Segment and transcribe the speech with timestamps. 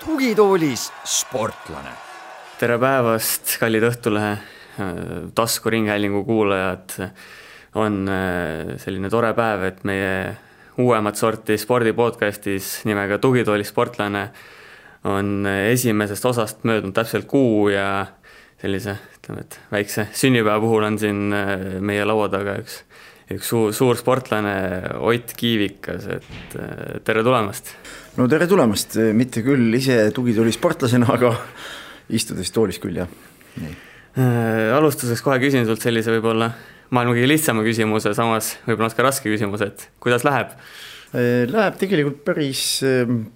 [0.00, 1.92] tugitoolis sportlane.
[2.58, 4.38] tere päevast, kallid Õhtulehe
[5.34, 7.10] taskuringhäälingu kuulajad.
[7.74, 10.36] on äh, selline tore päev, et meie
[10.78, 14.30] uuemat sorti spordipodcastis nimega Tugitoolis sportlane
[15.04, 18.06] on esimesest osast möödunud täpselt kuu ja
[18.64, 21.54] sellise, ütleme, et väikse sünnipäeva puhul on siin äh,
[21.84, 22.80] meie laua taga üks,
[23.34, 24.54] üks suur, suur sportlane
[25.04, 27.74] Ott Kiivikas, et äh, tere tulemast!
[28.16, 31.34] no tere tulemast, mitte küll ise tugitooli sportlasena, aga
[32.14, 33.10] istudes toolis küll, jah.
[34.14, 36.52] Äh, alustuseks kohe küsin sult sellise võib-olla
[36.94, 40.56] maailma kõige lihtsama küsimuse, samas võib-olla natuke raske küsimuse, et kuidas läheb?
[41.12, 42.64] Äh, läheb tegelikult päris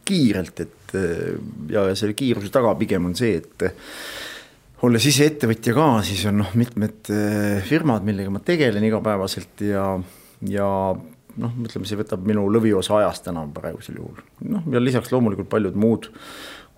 [0.09, 1.37] kiirelt, et äh,
[1.73, 3.69] ja selle kiiruse taga pigem on see, et
[4.87, 7.11] olles ise ettevõtja ka, siis on noh, mitmed
[7.67, 9.89] firmad, millega ma tegelen igapäevaselt ja,
[10.47, 10.69] ja
[11.42, 14.22] noh, ütleme, see võtab minu lõviosa ajast täna praegusel juhul.
[14.47, 16.11] noh, ja lisaks loomulikult paljud muud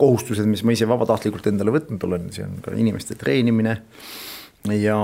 [0.01, 3.77] kohustused, mis ma ise vabatahtlikult endale võtnud olen, see on ka inimeste treenimine
[4.81, 5.01] ja,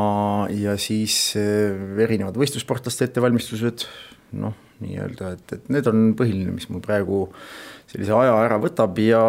[0.52, 3.86] ja siis eh, erinevad võistlussportlaste ettevalmistused,
[4.40, 7.26] noh, nii-öelda, et, et need on põhiline, mis mul praegu
[7.96, 9.22] sellise aja ära võtab ja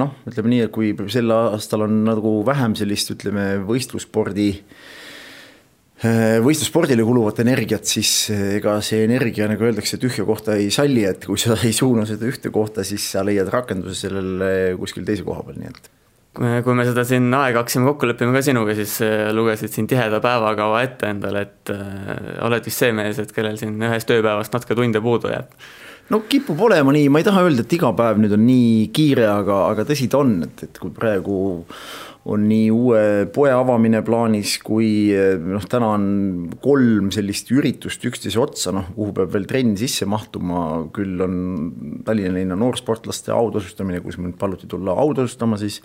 [0.00, 4.50] noh, ütleme nii, et kui sel aastal on nagu vähem sellist, ütleme, võistlusspordi
[6.00, 11.36] võistlusspordile kuluvat energiat, siis ega see energia, nagu öeldakse, tühja kohta ei salli, et kui
[11.40, 15.60] sa ei suuna seda ühte kohta, siis sa leiad rakenduse sellele kuskil teise koha peal,
[15.60, 15.90] nii et
[16.64, 20.22] kui me seda siin aega hakkasime kokku leppima ka sinuga, siis äh, lugesid siin tiheda
[20.24, 24.78] päevakava ette endale, et äh, oled vist see mees, et kellel siin ühest ööpäevast natuke
[24.78, 25.52] tunde puudu jääb?
[26.10, 29.26] No kipub olema nii, ma ei taha öelda, et iga päev nüüd on nii kiire,
[29.30, 31.40] aga, aga tõsi ta on, et, et kui praegu
[32.28, 35.08] on nii uue poe avamine plaanis, kui
[35.40, 36.04] noh, täna on
[36.60, 41.38] kolm sellist üritust üksteise otsa, noh, kuhu peab veel trenn sisse mahtuma, küll on
[42.04, 45.80] Tallinna linna noorsportlaste autasustamine, kus mind paluti tulla autasustama siis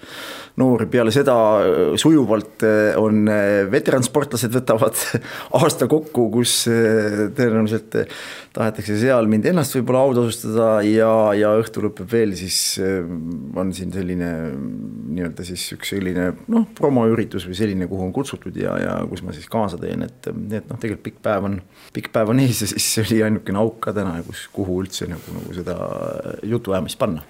[0.59, 4.99] noori, peale seda äh, sujuvalt äh, on äh, veteransportlased võtavad
[5.61, 7.99] aasta kokku, kus tõenäoliselt
[8.55, 14.29] tahetakse seal mind ennast võib-olla autasustada ja, ja õhtu lõpeb veel, siis on siin selline
[14.55, 19.35] nii-öelda siis üks selline noh, promoüritus või selline, kuhu on kutsutud ja, ja kus ma
[19.35, 21.59] siis kaasa teen, et, et noh, tegelikult pikk päev on,
[21.95, 25.39] pikk päev on ees ja siis oli ainukene auk ka täna, kus, kuhu üldse nagu,
[25.39, 25.79] nagu seda
[26.45, 27.25] jutuajamist panna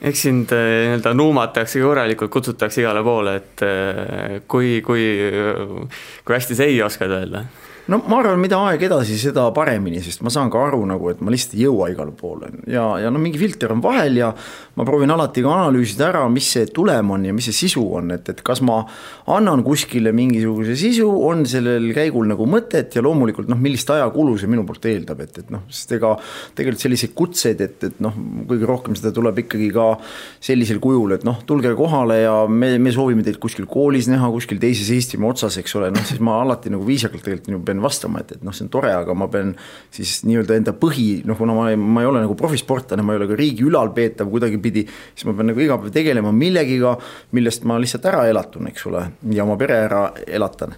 [0.00, 5.04] eks sind nii-öelda nuumatakse korralikult, kutsutakse igale poole, et eh, kui, kui,
[6.24, 7.44] kui hästi sa ei oskad öelda?
[7.90, 11.22] No ma arvan, mida aeg edasi, seda paremini, sest ma saan ka aru nagu, et
[11.24, 12.50] ma lihtsalt ei jõua igale poole.
[12.70, 14.30] Ja, ja no mingi filter on vahel ja
[14.76, 18.12] ma proovin alati ka analüüsida ära, mis see tulem on ja mis see sisu on,
[18.14, 18.78] et, et kas ma
[19.34, 24.50] annan kuskile mingisuguse sisu, on sellel käigul nagu mõtet ja loomulikult noh, millist ajakulu see
[24.52, 26.14] minu poolt eeldab, et, et noh, sest ega
[26.58, 28.14] tegelikult selliseid kutseid, et, et noh,
[28.50, 29.88] kõige rohkem seda tuleb ikkagi ka
[30.42, 34.62] sellisel kujul, et noh, tulge kohale ja me, me soovime teid kuskil koolis näha, kuskil
[34.62, 38.36] teises Eestimaa otsas, eks ole, noh siis ma alati nagu viisakalt tegelikult pean vastama, et,
[38.36, 39.54] et noh, see on tore, aga ma pean
[39.94, 43.30] siis nii-öelda enda põhi, noh, kuna ma, ma ei ole nagu profisportlane, ma ei ole
[43.32, 44.84] ka riigi ülalpeetav kuidagipidi,
[45.16, 46.94] siis ma pean nagu iga päev tegelema millegiga,
[47.36, 50.76] millest ma lihtsalt ära elatun, eks ole, ja oma pere ära elatan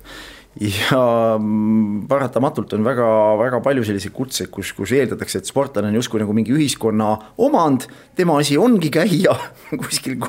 [0.60, 6.20] ja mm, paratamatult on väga-väga palju selliseid kutseid, kus, kus eeldatakse, et sportlane on justkui
[6.22, 7.09] nagu mingi ühiskonna
[7.42, 9.34] omand, tema asi ongi käia
[9.82, 10.20] kuskil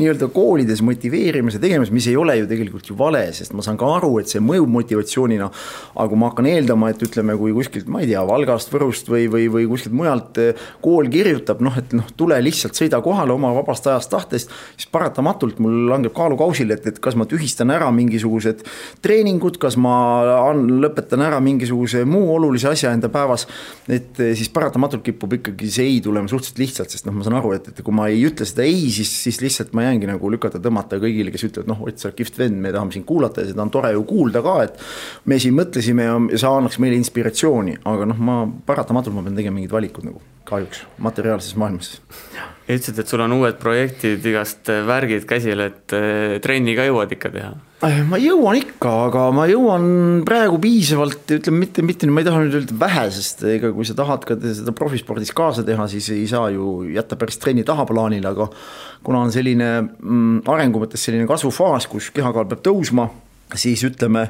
[0.00, 3.76] nii-öelda koolides motiveerimas ja tegemas, mis ei ole ju tegelikult ju vale, sest ma saan
[3.80, 5.50] ka aru, et see mõjub motivatsioonina.
[5.96, 9.26] aga kui ma hakkan eeldama, et ütleme, kui kuskilt, ma ei tea, Valgast, Võrust või,
[9.32, 13.52] või, või kuskilt mujalt eh, kool kirjutab, noh, et noh, tule lihtsalt sõida kohale oma
[13.58, 18.64] vabast ajast tahtest, siis paratamatult mul langeb kaalukausile, et, et kas ma tühistan ära mingisugused
[19.04, 19.96] treeningud kas ma
[20.56, 23.46] lõpetan ära mingisuguse muu olulise asja enda päevas.
[23.88, 27.38] et eh, siis paratamatult kipub ikkagi see ei tulema suhteliselt lihtsalt, sest noh, ma saan
[27.40, 30.30] aru, et, et kui ma ei ütle seda ei, siis, siis lihtsalt ma jäängi nagu
[30.36, 33.52] lükata-tõmmata kõigile, kes ütlevad, noh, Ott, sa oled kihvt vend, me tahame sind kuulata ja
[33.52, 34.80] seda on tore ju kuulda ka, et.
[35.30, 39.60] me siin mõtlesime ja sa annaks meile inspiratsiooni, aga noh, ma paratamatult ma pean tegema
[39.60, 41.96] mingid valikud nagu kahjuks materiaalses maailmas.
[42.66, 47.30] ütlesid, et sul on uued projektid, igast värgid käsil, et eh, trenni ka jõuad ikka
[47.34, 47.54] teha?
[47.84, 52.40] Äh, ma jõuan ikka, aga ma jõuan praegu piisavalt, ütleme mitte, mitte, ma ei taha
[52.40, 56.24] nüüd öelda vähe, sest ega kui sa tahad ka seda profispordis kaasa teha, siis ei
[56.30, 58.48] saa ju jätta päris trenni tahaplaanile, aga
[59.04, 63.10] kuna on selline mm, arengu mõttes selline kasvufaas, kus kehakaal peab tõusma,
[63.54, 64.24] siis ütleme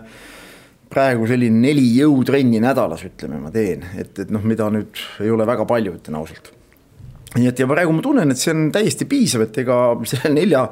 [0.93, 5.47] praegu selline neli jõutrenni nädalas, ütleme, ma teen, et, et noh, mida nüüd ei ole
[5.49, 6.53] väga palju, ütlen ausalt.
[7.37, 10.67] nii et ja praegu ma tunnen, et see on täiesti piisav, et ega selle nelja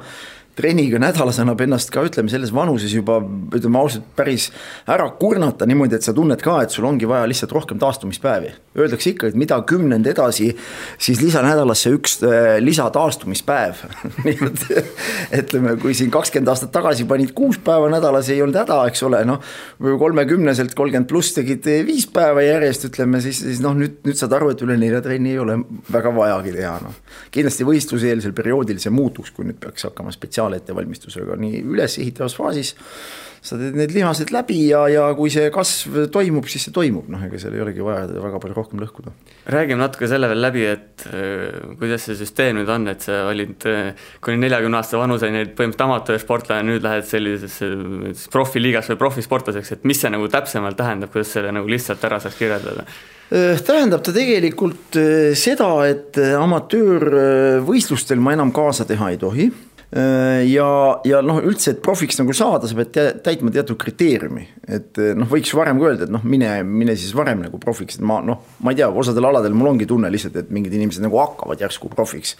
[0.55, 3.17] trenniga nädalas annab ennast ka ütleme selles vanuses juba
[3.55, 4.47] ütleme ausalt päris
[4.87, 8.53] ära kurnata niimoodi, et sa tunned ka, et sul ongi vaja lihtsalt rohkem taastumispäevi.
[8.79, 10.51] Öeldakse ikka, et mida kümnend edasi,
[11.01, 13.83] siis lisanädalasse üks äh, lisataastumispäev
[14.25, 14.65] nii et
[15.41, 19.21] ütleme, kui siin kakskümmend aastat tagasi panid kuus päeva nädalas, ei olnud häda, eks ole,
[19.27, 19.43] noh.
[19.79, 24.53] kolmekümneselt kolmkümmend pluss tegid viis päeva järjest, ütleme siis, siis noh, nüüd, nüüd saad aru,
[24.55, 25.59] et üle nelja trenni ei ole
[25.91, 26.99] väga vajagi teha, noh.
[27.35, 30.13] kindlasti võistluseelsel perioodil see muutuks, kui nüüd peaks hakkama
[30.45, 32.75] spetsiaalettevalmistusega nii ülesehitavas faasis
[33.45, 37.21] sa teed need lihased läbi ja, ja kui see kasv toimub, siis see toimub, noh,
[37.27, 39.13] ega seal ei olegi vaja väga palju rohkem lõhkuda.
[39.53, 43.67] räägime natuke selle veel läbi, et äh, kuidas see süsteem nüüd on, et sa olid
[43.69, 49.85] äh, kuni neljakümne aasta vanuseni põhimõtteliselt amatöörsportlane, nüüd lähed sellisesse äh, profiliigas või profisportlaseks, et
[49.85, 52.87] mis see nagu täpsemalt tähendab, kuidas selle nagu lihtsalt ära saaks kirjeldada?
[53.65, 54.97] tähendab ta tegelikult
[55.37, 60.67] seda, et amatöörvõistlustel ma enam kaasa teha ei tohi Äh, ja,
[61.07, 65.29] ja noh, üldse, et profiks nagu saada, sa pead täitma teatud kriteeriumi, et äh, noh,
[65.31, 68.41] võiks varem ka öelda, et noh, mine, mine siis varem nagu profiks, et ma noh,
[68.65, 71.91] ma ei tea, osadel aladel mul ongi tunne lihtsalt, et mingid inimesed nagu hakkavad järsku
[71.93, 72.35] profiks.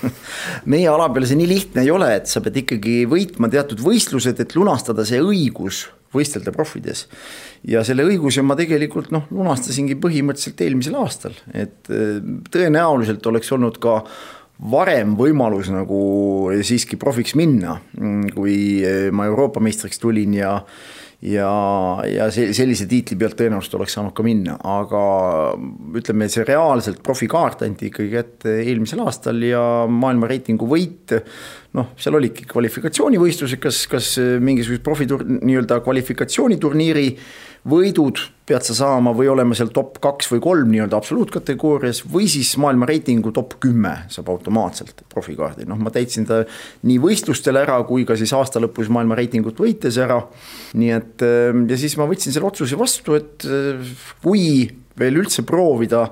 [0.70, 4.38] Meie ala peal see nii lihtne ei ole, et sa pead ikkagi võitma teatud võistlused,
[4.38, 7.08] et lunastada see õigus võistelda profides.
[7.66, 12.22] ja selle õiguse ma tegelikult noh, lunastasingi põhimõtteliselt eelmisel aastal, et äh,
[12.54, 13.98] tõenäoliselt oleks olnud ka
[14.70, 16.02] varem võimalus nagu
[16.64, 17.78] siiski profiks minna,
[18.34, 18.58] kui
[19.12, 20.58] ma Euroopa meistriks tulin ja
[21.24, 21.48] ja,
[22.08, 25.02] ja sellise tiitli pealt tõenäoliselt oleks saanud ka minna, aga
[25.96, 31.16] ütleme, see reaalselt profikaart anti ikkagi kätte eelmisel aastal ja maailma reitingu võit.
[31.74, 37.08] noh, seal olidki kvalifikatsioonivõistlused, kas, kas mingisugused profitur-, nii-öelda kvalifikatsiooniturniiri
[37.68, 42.50] võidud pead sa saama või olema seal top kaks või kolm nii-öelda absoluutkategoorias või siis
[42.60, 46.42] maailma reitingu top kümme saab automaatselt profikaardi, noh, ma täitsin ta
[46.84, 50.20] nii võistlustel ära kui ka siis aasta lõpus maailma reitingut võites ära.
[50.76, 53.48] nii et ja siis ma võtsin selle otsuse vastu, et
[54.22, 54.68] kui
[55.00, 56.08] veel üldse proovida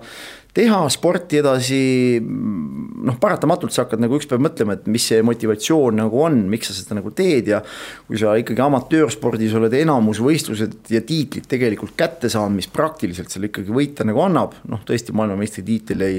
[0.53, 1.79] teha sporti edasi,
[2.21, 6.69] noh, paratamatult sa hakkad nagu üks päev mõtlema, et mis see motivatsioon nagu on, miks
[6.69, 7.63] sa seda nagu teed ja
[8.09, 13.49] kui sa ikkagi amatöörspordis oled enamus võistlused ja tiitlid tegelikult kätte saanud, mis praktiliselt seal
[13.49, 16.19] ikkagi võita nagu annab, noh, tõesti maailmameistritiitel jäi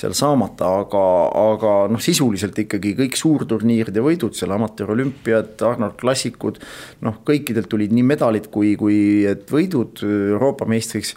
[0.00, 1.04] seal saamata, aga,
[1.42, 6.62] aga noh, sisuliselt ikkagi kõik suurturniiride võidud seal, amatöörolümpiad, Arnold klassikud,
[7.04, 8.96] noh, kõikidelt tulid nii medalid kui, kui
[9.28, 11.12] et võidud Euroopa meistriks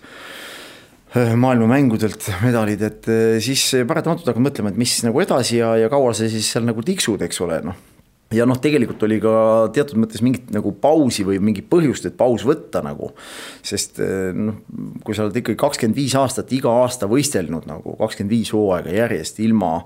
[1.40, 6.16] maailmamängudelt medalid, et äh, siis paratamatult hakkad mõtlema, et mis nagu edasi ja, ja kaua
[6.18, 7.86] sa siis seal nagu tiksud, eks ole, noh
[8.36, 9.31] ja noh, tegelikult oli ka
[9.75, 13.14] teatud mõttes mingit nagu pausi või mingit põhjust, et paus võtta nagu.
[13.64, 14.02] sest
[14.36, 14.58] noh,
[15.06, 19.40] kui sa oled ikkagi kakskümmend viis aastat iga aasta võistelnud nagu kakskümmend viis hooaega järjest
[19.44, 19.78] ilma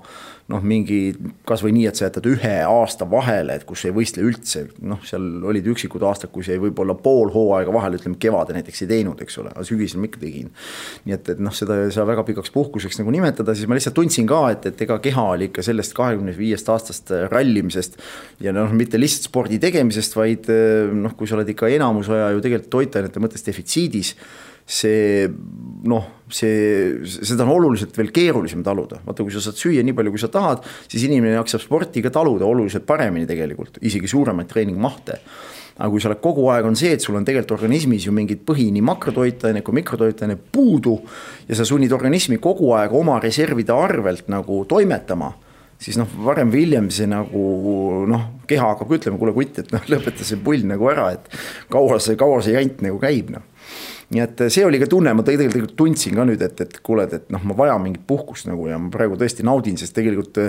[0.52, 1.14] noh, mingi
[1.48, 5.24] kasvõi nii, et sa jätad ühe aasta vahele, et kus ei võistle üldse, noh, seal
[5.48, 9.38] olid üksikud aastad, kus jäi võib-olla pool hooaega vahele, ütleme kevadel näiteks ei teinud, eks
[9.42, 10.52] ole, aga sügisel ma ikka tegin.
[11.06, 13.96] nii et, et noh, seda ei saa väga pikaks puhkuseks nagu nimetada, siis ma lihtsalt
[13.98, 17.98] tundsin ka, et, et ega keha oli ikka sellest kahekümne viiest aastast rallimisest
[18.44, 22.32] ja noh, mitte lihtsalt spordi tegemisest, vaid eh, noh, kui sa oled ikka enamus aja
[22.34, 24.16] ju tegelikult toitainete mõttes defitsiidis,
[24.66, 25.26] see
[25.88, 30.12] noh, see, seda on oluliselt veel keerulisem taluda, vaata, kui sa saad süüa nii palju,
[30.14, 35.18] kui sa tahad, siis inimene jaksab sporti ka taluda oluliselt paremini tegelikult, isegi suuremaid treeningmahte
[35.72, 38.42] aga kui sa oled kogu aeg, on see, et sul on tegelikult organismis ju mingid
[38.46, 40.98] põhi nii makrotoitaine kui mikrotoitaine puudu
[41.48, 45.32] ja sa sunnid organismi kogu aeg oma reservide arvelt nagu toimetama
[45.82, 47.42] siis noh, varem või hiljem see nagu
[48.10, 51.26] noh, keha hakkab ütlema, kuule kutt, et noh, lõpeta see pull nagu ära, et
[51.72, 53.48] kaua see, kaua see jant nagu käib, noh.
[54.12, 57.30] Nii et see oli ka tunne, ma tegelikult tundsin ka nüüd, et, et kuule, et
[57.32, 60.40] noh, ma vajan mingit puhkust nagu ja ma praegu tõesti naudin, sest tegelikult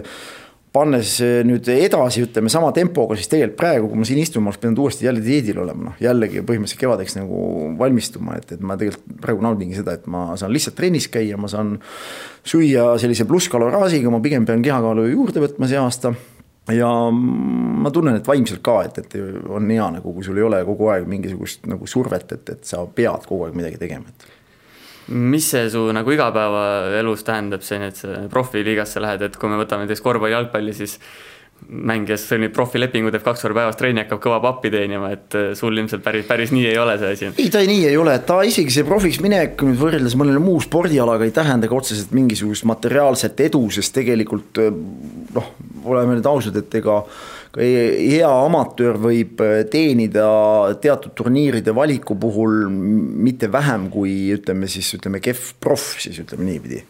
[0.74, 4.62] pannes nüüd edasi, ütleme sama tempoga, siis tegelikult praegu, kui ma siin istun, ma oleks
[4.64, 7.42] pidanud uuesti jälle dieedil olema, noh jällegi põhimõtteliselt kevadeks nagu
[7.78, 11.52] valmistuma, et, et ma tegelikult praegu naudingi seda, et ma saan lihtsalt trennis käia, ma
[11.52, 11.76] saan
[12.50, 16.16] süüa sellise plusskaloraažiga, ma pigem pean kehakaalu juurde võtma see aasta
[16.72, 19.18] ja ma tunnen, et vaimselt ka, et, et
[19.52, 22.86] on hea nagu, kui sul ei ole kogu aeg mingisugust nagu survet, et, et sa
[22.88, 24.30] pead kogu aeg midagi tegema, et.
[25.12, 29.84] Mis see su nagu igapäevaelus tähendab, see, et sa profiliigasse lähed, et kui me võtame
[29.84, 30.96] näiteks korvpalli, jalgpalli, siis
[31.70, 35.78] mängija sõlmib profilepingu, teeb kaks korda päevas trenni, hakkab kõva pappi teenima, et äh, sul
[35.78, 37.30] ilmselt päris, päris nii ei ole see asi.
[37.32, 41.28] ei, ta nii ei ole, ta isegi see profiks minek nüüd võrreldes mõne muu spordialaga
[41.28, 44.74] ei tähenda ka otseselt mingisugust materiaalset edu, sest tegelikult äh,
[45.38, 45.54] noh,
[45.84, 47.02] oleme nüüd ausad, et ega
[47.54, 50.26] hea amatöör võib teenida
[50.82, 56.82] teatud turniiride valiku puhul mitte vähem kui ütleme siis, ütleme kehv proff, siis ütleme niipidi.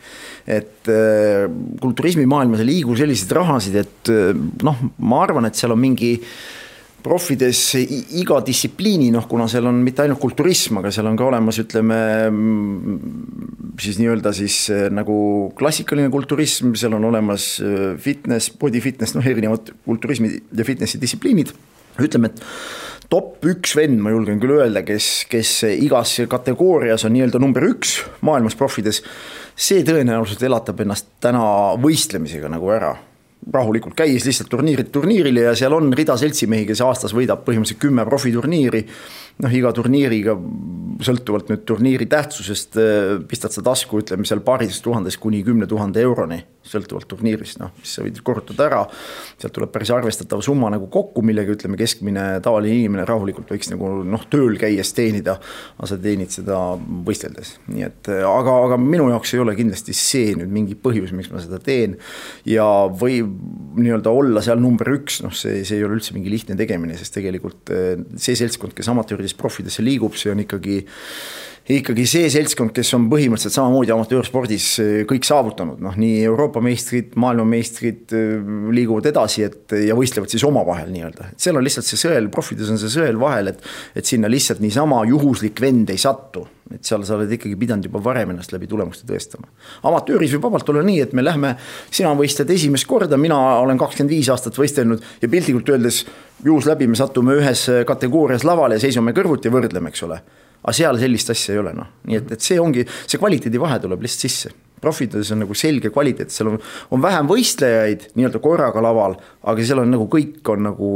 [0.47, 1.47] et äh,
[1.81, 4.31] kulturismimaailmas ei liigu selliseid rahasid, et äh,
[4.63, 6.15] noh, ma arvan, et seal on mingi
[7.03, 11.59] profides iga distsipliini, noh, kuna seal on mitte ainult kulturism, aga seal on ka olemas,
[11.61, 11.99] ütleme
[13.81, 15.17] siis nii-öelda siis eh, nagu
[15.59, 21.53] klassikaline kulturism, seal on olemas eh, fitness, body fitness, noh, erinevad kulturismi ja fitnessi distsipliinid.
[22.01, 22.39] ütleme, et
[23.11, 27.99] top üks vend, ma julgen küll öelda, kes, kes igas kategoorias on nii-öelda number üks
[28.25, 29.03] maailmas profides,
[29.53, 31.43] see tõenäoliselt elatab ennast täna
[31.81, 32.95] võistlemisega nagu ära
[33.53, 38.05] rahulikult käis lihtsalt turniirilt turniirile ja seal on rida seltsimehi, kes aastas võidab põhimõtteliselt kümme
[38.07, 38.85] profiturniiri.
[39.41, 40.37] Noh, iga turniiriga
[41.03, 42.77] sõltuvalt nüüd turniiri tähtsusest
[43.29, 47.91] pistad sa tasku, ütleme seal paariteist tuhandest kuni kümne tuhande euroni sõltuvalt turniirist, noh, mis
[47.91, 48.81] sa võid korrutada ära.
[49.41, 53.89] sealt tuleb päris arvestatav summa nagu kokku, millega ütleme, keskmine tavaline inimene rahulikult võiks nagu
[54.07, 55.39] noh, tööl käies teenida.
[55.77, 60.37] aga sa teenid seda võisteldes, nii et aga, aga minu jaoks ei ole kindlasti see
[60.39, 61.97] nüüd mingi põhjus, miks ma seda teen.
[62.47, 63.35] ja võib
[63.75, 67.17] nii-öelda olla seal number üks, noh, see, see ei ole üldse mingi lihtne tegemine, sest
[67.17, 67.73] tegelikult
[68.15, 68.87] see seltskond, kes
[69.23, 70.83] amatööridest profidesse liigub, see on ikkagi
[71.71, 77.13] ikkagi see seltskond, kes on põhimõtteliselt samamoodi amatöörspordis eh, kõik saavutanud, noh nii Euroopa meistrid,
[77.19, 82.01] maailmameistrid eh, liiguvad edasi, et ja võistlevad siis omavahel nii-öelda, et seal on lihtsalt see
[82.01, 83.63] sõel, profides on see sõel vahel, et
[83.95, 86.43] et sinna lihtsalt niisama juhuslik vend ei satu.
[86.73, 89.49] Et seal sa oled ikkagi pidanud juba varem ennast läbi tulemuste tõestama.
[89.85, 91.55] amatööris võib vabalt olla nii, et me lähme,
[91.91, 96.03] sina võistled esimest korda, mina olen kakskümmend viis aastat võistelnud ja piltlikult öeldes
[96.43, 100.23] juhus läbi me satume ühes kategoorias lavale seisame kõrvuti võrdleme, eks ole
[100.63, 104.05] aga seal sellist asja ei ole, noh, nii et, et see ongi, see kvaliteedivahe tuleb
[104.05, 104.53] lihtsalt sisse.
[104.83, 106.57] profides on nagu selge kvaliteet, seal on,
[106.91, 109.13] on vähem võistlejaid nii-öelda korraga laval,
[109.47, 110.89] aga seal on nagu kõik on nagu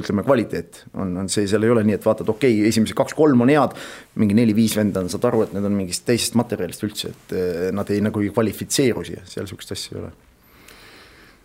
[0.00, 0.80] ütleme, kvaliteet.
[0.98, 3.76] On, on see, seal ei ole nii, et vaatad, okei okay,, esimesed kaks-kolm on head,
[4.18, 7.68] mingi neli-viis venda on, saad aru, et need on mingist teisest materjalist üldse, et eh,
[7.76, 10.12] nad ei nagu ei kvalifitseeru siia, seal sihukest asja ei ole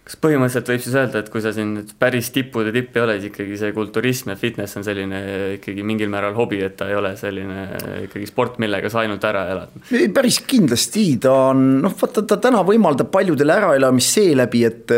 [0.05, 3.15] kas põhimõtteliselt võib siis öelda, et kui sa siin nüüd päris tippude tipp ei ole,
[3.17, 5.21] siis ikkagi see kulturism ja fitness on selline
[5.55, 7.63] ikkagi mingil määral hobi, et ta ei ole selline
[8.03, 9.79] ikkagi sport, millega sa ainult ära elad?
[10.13, 14.93] päris kindlasti, ta on noh, vaata ta täna võimaldab paljudele äraelamist seeläbi, et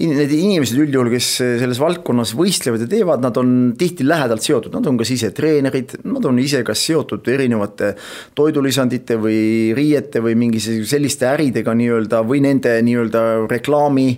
[0.00, 1.28] need inimesed üldjuhul, kes
[1.60, 5.98] selles valdkonnas võistlevad ja teevad, nad on tihti lähedalt seotud, nad on kas ise treenerid,
[6.08, 7.92] nad on ise kas seotud erinevate
[8.38, 9.40] toidulisandite või
[9.76, 14.08] riiete või mingi selliste äridega nii-öelda või nende nii-öelda reklaami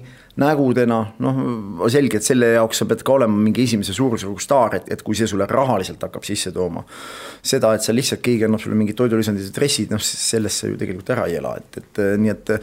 [0.40, 4.86] nägudena, noh selge, et selle jaoks sa pead ka olema mingi esimese suurusjärgu staar, et,
[4.94, 6.84] et kui see sulle rahaliselt hakkab sisse tooma.
[7.42, 10.78] seda, et sa lihtsalt keegi annab sulle mingid toidulisandid ja dressid, noh sellest sa ju
[10.80, 12.54] tegelikult ära ei ela, et, et nii et.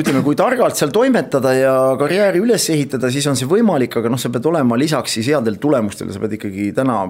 [0.00, 4.20] ütleme, kui targalt seal toimetada ja karjääri üles ehitada, siis on see võimalik, aga noh,
[4.20, 7.02] sa pead olema lisaks siis headel tulemustel, sa pead ikkagi täna,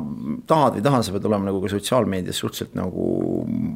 [0.50, 3.06] tahad või ei taha, sa pead olema nagu ka sotsiaalmeedias suhteliselt nagu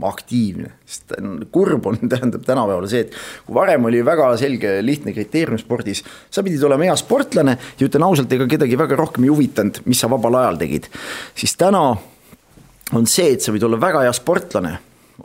[0.06, 0.72] aktiivne.
[0.86, 1.14] sest
[1.52, 6.44] kurb on, tähendab tänapäeval see, et kui varem oli väga selge lihtne kriteerium spordis sa
[6.46, 10.10] pidid olema hea sportlane ja ütlen ausalt, ega kedagi väga rohkem ei huvitanud, mis sa
[10.10, 10.90] vabal ajal tegid.
[11.34, 11.82] siis täna
[12.96, 14.78] on see, et sa võid olla väga hea sportlane,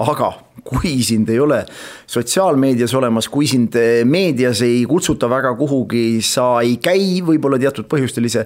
[0.03, 0.31] aga
[0.65, 1.59] kui sind ei ole
[2.09, 3.75] sotsiaalmeedias olemas, kui sind
[4.09, 8.45] meedias ei kutsuta väga kuhugi, sa ei käi võib-olla teatud põhjustel ise,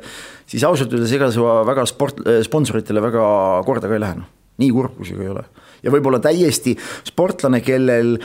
[0.50, 3.24] siis ausalt öeldes ega sa väga sport, sponsoritele väga
[3.68, 4.30] korda ka ei lähe, noh.
[4.58, 5.46] nii kurb, kui see ka ei ole.
[5.88, 6.76] Ja võib-olla täiesti
[7.08, 8.18] sportlane, kellel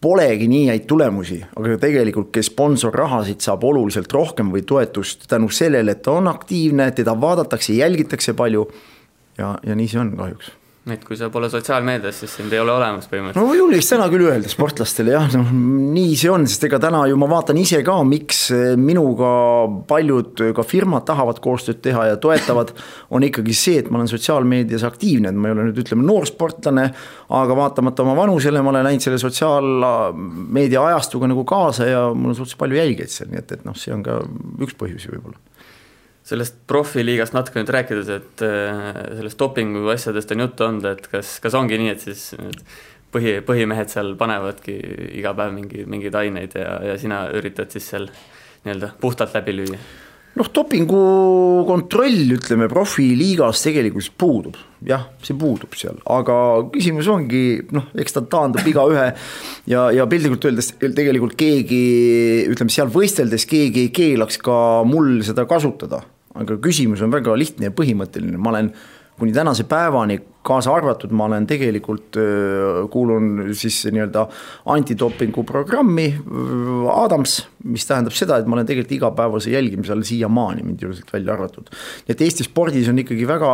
[0.00, 5.96] polegi nii häid tulemusi, aga tegelikult, kes sponsorrahasid saab oluliselt rohkem või toetust tänu sellele,
[5.96, 8.68] et ta on aktiivne, teda vaadatakse, jälgitakse palju.
[9.38, 10.54] ja, ja nii see on kahjuks
[10.88, 13.44] et kui sa pole sotsiaalmeedias, siis sind ei ole olemas põhimõtteliselt.
[13.44, 17.18] no julgeks täna küll öelda sportlastele jah, noh nii see on, sest ega täna ju
[17.20, 18.46] ma vaatan ise ka, miks
[18.80, 19.30] minuga
[19.90, 22.72] paljud ka firmad tahavad koostööd teha ja toetavad.
[23.10, 26.28] on ikkagi see, et ma olen sotsiaalmeedias aktiivne, et ma ei ole nüüd ütleme noor
[26.28, 26.88] sportlane,
[27.36, 32.38] aga vaatamata oma vanusele ma olen läinud selle sotsiaalmeedia ajastuga nagu kaasa ja mul on
[32.38, 34.22] suhteliselt palju jälgijaid seal, nii et, et noh, see on ka
[34.64, 35.36] üks põhjusi võib-olla
[36.28, 38.88] sellest profiliigast natuke nüüd rääkides, et äh,
[39.20, 42.26] sellest dopingu asjadest on juttu olnud, et kas, kas ongi nii, et siis
[43.14, 44.76] põhi, põhimehed seal panevadki
[45.20, 48.10] iga päev mingi, mingeid aineid ja, ja sina üritad siis seal
[48.64, 49.80] nii-öelda puhtalt läbi lüüa?
[50.38, 50.98] noh, dopingu
[51.66, 56.36] kontroll, ütleme profiliigas tegelikult puudub, jah, see puudub seal, aga
[56.74, 57.42] küsimus ongi
[57.74, 59.08] noh, eks ta taandub igaühe
[59.72, 61.80] ja, ja piltlikult öeldes tegelikult keegi
[62.52, 66.04] ütleme seal võisteldes keegi ei keelaks ka mul seda kasutada
[66.38, 68.72] aga küsimus on väga lihtne ja põhimõtteline, ma olen
[69.18, 72.18] kuni tänase päevani kaasa arvatud, ma olen tegelikult,
[72.92, 74.24] kuulun siis nii-öelda
[74.74, 76.08] antidopingu programmi
[76.92, 77.38] Adams,
[77.68, 81.70] mis tähendab seda, et ma olen tegelikult igapäevase jälgimise all siiamaani, mind sealt välja arvatud.
[82.06, 83.52] nii et Eesti spordis on ikkagi väga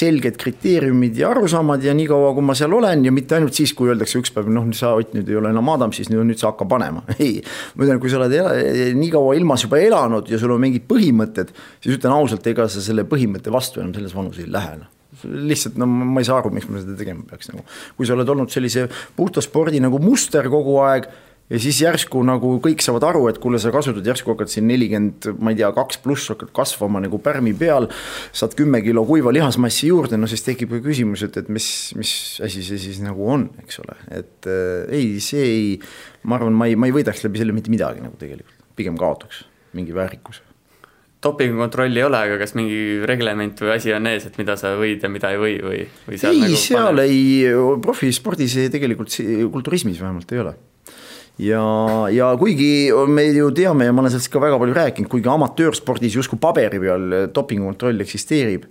[0.00, 3.90] selged kriteeriumid ja arusaamad ja niikaua, kui ma seal olen ja mitte ainult siis, kui
[3.92, 7.04] öeldakse üks päev, noh, sa Ott nüüd ei ole enam Adamsis, nüüd sa hakka panema,
[7.18, 7.40] ei.
[7.76, 11.52] ma ütlen, kui sa oled nii kaua ilmas juba elanud ja sul on mingid põhimõtted,
[11.80, 15.80] siis ütlen ausalt, ega sa selle põhimõtte vastu enam selles vanuses ei lähe noh lihtsalt
[15.80, 17.64] no ma ei saa aru, miks ma seda tegema peaks nagu.
[17.96, 18.86] kui sa oled olnud sellise
[19.16, 21.10] puhta spordi nagu muster kogu aeg
[21.50, 25.30] ja siis järsku nagu kõik saavad aru, et kuule, sa kasutad järsku hakkad siin nelikümmend,
[25.42, 27.88] ma ei tea, kaks pluss hakkad kasvama nagu pärmi peal.
[28.32, 31.66] saad kümme kilo kuiva lihasmassi juurde, no siis tekib ju küsimus, et, et mis,
[31.98, 32.12] mis
[32.46, 35.66] asi see siis nagu on, eks ole, et äh, ei, see ei.
[36.22, 39.44] ma arvan, ma ei, ma ei võidaks läbi selle mitte midagi nagu tegelikult, pigem kaotaks
[39.74, 40.49] mingi väärikuse
[41.24, 45.04] dopingukontrolli ei ole, aga kas mingi reglement või asi on ees, et mida sa võid
[45.04, 47.04] ja mida ei või või, või seal ei nagu, seal paneb?
[47.04, 49.16] ei, profispordis tegelikult
[49.52, 50.54] kulturismis vähemalt ei ole
[51.44, 51.62] ja,
[52.12, 56.16] ja kuigi me ju teame ja ma olen sellest ka väga palju rääkinud, kuigi amatöörspordis
[56.16, 58.68] justkui paberi peal dopingukontroll eksisteerib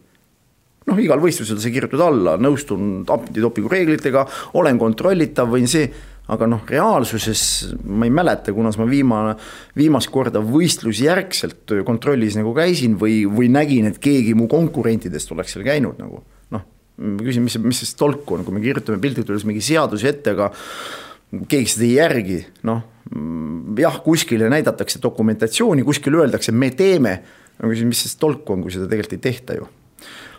[0.89, 4.25] noh, igal võistlusel sa kirjutad alla, nõustun antidopingu reeglitega,
[4.57, 5.89] olen kontrollitav, võin see
[6.29, 7.43] aga noh, reaalsuses
[7.89, 9.35] ma ei mäleta, kunas ma viimane,
[9.77, 15.65] viimast korda võistlusjärgselt kontrollis nagu käisin või, või nägin, et keegi mu konkurentidest oleks seal
[15.67, 16.21] käinud nagu
[16.55, 16.65] noh.
[16.99, 20.35] ma küsin, mis, mis siis tolku on, kui me kirjutame piltlikult öeldes mingi seadusi ette,
[20.37, 20.51] aga
[21.49, 22.85] keegi seda ei järgi, noh.
[23.79, 27.17] jah, kuskile näidatakse dokumentatsiooni, kuskil öeldakse, me teeme,
[27.57, 29.69] ma küsin, mis siis tolku on, kui seda tegelikult ei tehta ju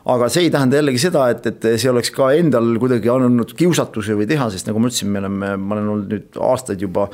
[0.09, 4.16] aga see ei tähenda jällegi seda, et, et see oleks ka endal kuidagi andnud kiusatuse
[4.19, 7.11] või teha, sest nagu ma ütlesin, me oleme, ma olen olnud nüüd aastaid juba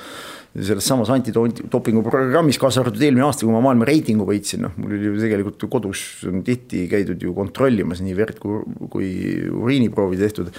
[0.56, 4.94] selles samas antidopingu programmis, kaasa arvatud eelmine aasta, kui ma maailma reitingu võitsin, noh, mul
[4.96, 6.04] oli ju tegelikult kodus
[6.46, 8.62] tihti käidud ju kontrollimas nii verd kui,
[8.92, 9.10] kui
[9.50, 10.52] uriiniproovi tehtud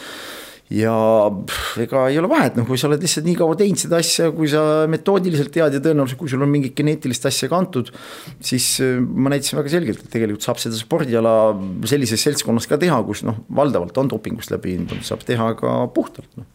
[0.73, 0.93] ja
[1.31, 4.31] pff, ega ei ole vahet, noh, kui sa oled lihtsalt nii kaua teinud seda asja,
[4.35, 7.93] kui sa metoodiliselt tead ja tõenäoliselt, kui sul on mingit geneetilist asja kantud,
[8.43, 11.37] siis äh, ma näitasin väga selgelt, et tegelikult saab seda spordiala
[11.87, 16.29] sellises seltskonnas ka teha, kus noh, valdavalt on dopingust läbi hindunud, saab teha ka puhtalt,
[16.35, 16.51] noh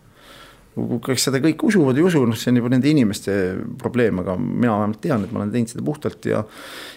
[1.04, 3.32] kas seda kõik usuvad või ei usu, noh, see on juba nende inimeste
[3.80, 6.40] probleem, aga mina vähemalt tean, et ma olen teinud seda puhtalt ja.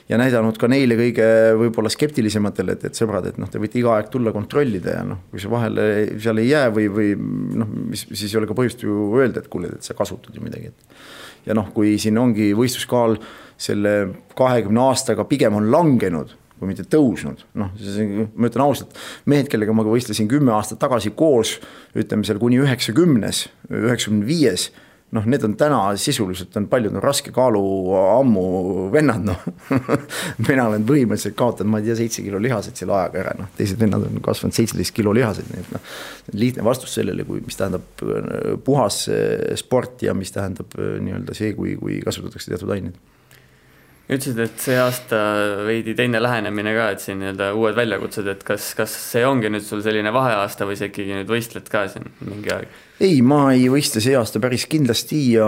[0.07, 1.27] ja näidanud ka neile kõige
[1.59, 5.25] võib-olla skeptilisematele, et, et sõbrad, et noh, te võite iga aeg tulla kontrollida ja noh,
[5.31, 5.89] kui see vahele
[6.23, 7.11] seal ei jää või, või
[7.59, 10.45] noh, mis siis ei ole ka põhjust ju öelda, et kuule, et sa kasutad ju
[10.45, 11.03] midagi, et.
[11.49, 13.19] ja noh, kui siin ongi võistluskaal
[13.59, 13.95] selle
[14.39, 17.73] kahekümne aastaga pigem on langenud kui mitte tõusnud, noh,
[18.35, 18.95] ma ütlen ausalt,
[19.29, 21.57] mehed, kellega ma võistlesin kümme aastat tagasi koos,
[21.97, 24.69] ütleme seal kuni üheksakümnes, üheksakümne viies
[25.15, 27.61] noh, need on täna sisuliselt on paljud on raske kaalu
[28.17, 28.45] ammu
[28.93, 29.43] vennad, noh.
[30.47, 33.79] Mina olen põhimõtteliselt kaotanud, ma ei tea, seitse kilo lihaseid selle ajaga ära, noh, teised
[33.81, 35.89] vennad on kasvanud seitseteist kilo lihaseid, nii et noh.
[36.35, 41.37] lihtne vastus sellele, kui, mis tähendab äh, puhas äh, sport ja mis tähendab äh, nii-öelda
[41.37, 43.14] see, kui, kui kasutatakse teatud aineid
[44.05, 45.19] ütlesid, et see aasta
[45.65, 49.65] veidi teine lähenemine ka, et siin nii-öelda uued väljakutsed, et kas, kas see ongi nüüd
[49.65, 52.81] sul selline vaheaasta või sa ikkagi nüüd võistled ka siin mingi aeg?
[53.01, 55.47] ei, ma ei võistle see aasta päris kindlasti ja,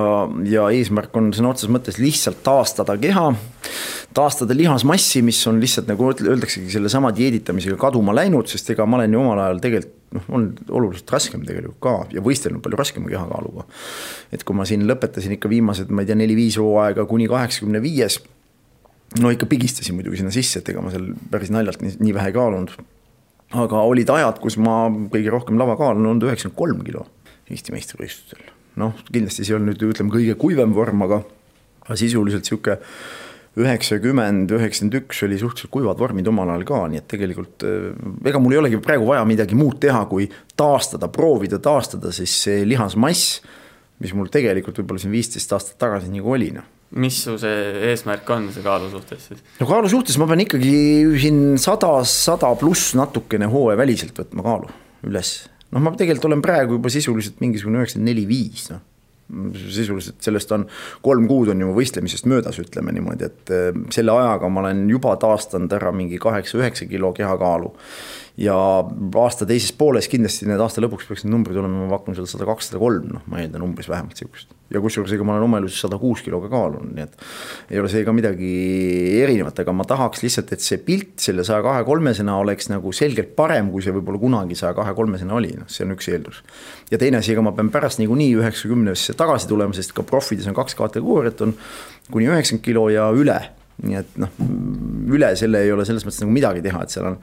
[0.49, 3.27] ja eesmärk on sõna otseses mõttes lihtsalt taastada keha,
[4.17, 9.13] taastada lihasmassi, mis on lihtsalt nagu öeldaksegi sellesama dieeditamisega kaduma läinud, sest ega ma olen
[9.13, 10.47] ju omal ajal tegelikult noh, on
[10.79, 13.67] oluliselt raskem tegelikult ka ja võistelnud palju raskema kehakaaluga.
[14.33, 18.17] et kui ma siin lõpetasin ikka viimased, ma ei tea, neli-viis hooaega kuni kaheksakümne viies
[19.23, 22.33] no ikka pigistasin muidugi sinna sisse, et ega ma seal päris naljalt nii, nii vähe
[22.35, 22.73] kaalunud.
[23.57, 27.05] aga olid ajad, kus ma kõige rohkem lavakaal on olnud üheksakümmend kolm kilo
[27.47, 28.49] Eesti meistrivõistlustel.
[28.81, 31.21] noh, kindlasti see ei olnud nüüd ütleme kõige kuivem vorm, aga,
[31.85, 32.77] aga sisuliselt sihuke
[33.57, 37.87] üheksakümmend, üheksakümmend üks oli suhteliselt kuivad vormid omal ajal ka, nii et tegelikult eh,
[38.29, 40.27] ega mul ei olegi praegu vaja midagi muud teha, kui
[40.59, 43.39] taastada, proovida taastada siis see lihasmass,
[44.03, 48.29] mis mul tegelikult võib-olla siin viisteist aastat tagasi nagu oli, noh mis su see eesmärk
[48.31, 49.45] on, see kaalu suhtes siis?
[49.59, 50.73] no kaalu suhtes ma pean ikkagi
[51.19, 54.71] siin sada, sada pluss natukene hooajaväliselt võtma kaalu
[55.09, 55.33] üles.
[55.71, 58.85] noh, ma tegelikult olen praegu juba sisuliselt mingisugune üheksakümmend neli, viis, noh
[59.71, 60.61] sisuliselt sellest on
[61.03, 65.17] kolm kuud on ju võistlemisest möödas, ütleme niimoodi, et eh, selle ajaga ma olen juba
[65.19, 67.73] taastanud ära mingi kaheksa-üheksa kilo kehakaalu
[68.37, 72.27] ja aasta teises pooles kindlasti need aasta lõpuks peaks need numbrid olema, ma pakun seal
[72.29, 74.53] sada kaks, sada kolm, noh, ma eeldan umbes vähemalt sihukest.
[74.73, 77.25] ja kusjuures, ega ma olen oma elus sada kuus kiloga kaalunud, nii et
[77.73, 78.51] ei ole see ka midagi
[79.23, 83.33] erinevat, aga ma tahaks lihtsalt, et see pilt selle saja kahe kolmesena oleks nagu selgelt
[83.39, 86.43] parem, kui see võib-olla kunagi saja kahe kolmesena oli, noh, see on üks eeldus.
[86.93, 90.57] ja teine asi, ega ma pean pärast niikuinii üheksakümnesse tagasi tulema, sest ka profides on
[90.57, 91.57] kaks kategooriat, on
[92.11, 93.41] kuni üheksakümmend kilo ja üle
[93.85, 94.31] nii et noh,
[95.13, 97.17] üle selle ei ole selles mõttes nagu midagi teha, et seal on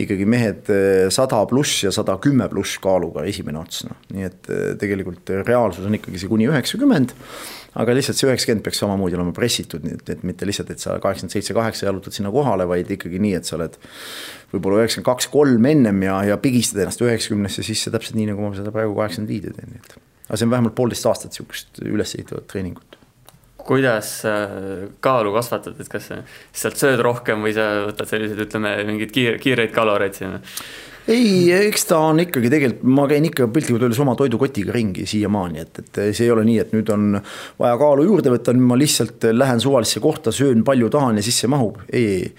[0.00, 3.98] ikkagi mehed eh, sada pluss ja sada kümme pluss kaaluga esimene ots, noh.
[4.16, 7.12] nii et eh, tegelikult reaalsus on ikkagi see kuni üheksakümmend.
[7.80, 10.96] aga lihtsalt see üheksakümmend peaks samamoodi olema pressitud, nii et, et mitte lihtsalt, et sa
[11.02, 13.76] kaheksakümmend seitse, kaheksa jalutad sinna kohale, vaid ikkagi nii, et sa oled
[14.54, 18.56] võib-olla üheksakümmend kaks, kolm ennem ja, ja pigistad ennast üheksakümnesse sisse täpselt nii, nagu ma
[18.56, 20.00] seda praegu kaheksakümmend viide teen, nii et.
[20.30, 22.99] aga see on vähemalt poolteist aastat sihukest ülesehitavat treeningut
[23.70, 24.12] kuidas
[25.04, 29.74] kaalu kasvatad, et kas sealt sööd rohkem või sa võtad selliseid, ütleme, mingeid kiir-, kiireid
[29.74, 30.40] kaloreid sinna?
[31.10, 35.62] ei, eks ta on ikkagi tegelikult, ma käin ikka piltlikult öeldes oma toidukotiga ringi siiamaani,
[35.64, 37.16] et, et see ei ole nii, et nüüd on
[37.58, 41.50] vaja kaalu juurde võtta, nüüd ma lihtsalt lähen suvalisse kohta, söön palju tahan ja sisse
[41.50, 41.80] mahub.
[41.88, 42.32] ei, ei,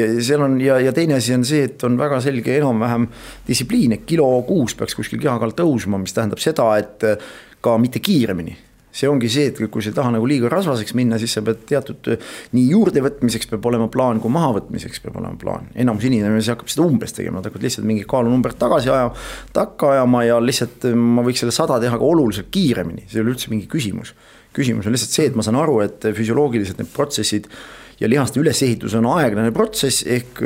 [0.00, 3.08] ja seal on ja, ja teine asi on see, et on väga selge enam-vähem
[3.48, 7.10] distsipliin, et kilo kuus peaks kuskil kehakaal tõusma, mis tähendab seda, et
[7.62, 8.65] ka mitte kiiremini
[8.96, 11.64] see ongi see, et kui sa ei taha nagu liiga rasvaseks minna, siis sa pead
[11.68, 12.08] teatud
[12.56, 15.68] nii juurdevõtmiseks peab olema plaan, kui mahavõtmiseks peab olema plaan.
[15.76, 19.12] enamus inimesi hakkab seda umbes tegema, nad hakkavad lihtsalt mingit kaalunumbrit tagasi ajama,
[19.56, 23.34] takka ajama ja lihtsalt ma võiks selle sada teha ka oluliselt kiiremini, see ei ole
[23.34, 24.14] üldse mingi küsimus.
[24.56, 27.50] küsimus on lihtsalt see, et ma saan aru, et füsioloogiliselt need protsessid
[28.00, 30.40] ja lihaste ülesehitus on aeglane protsess, ehk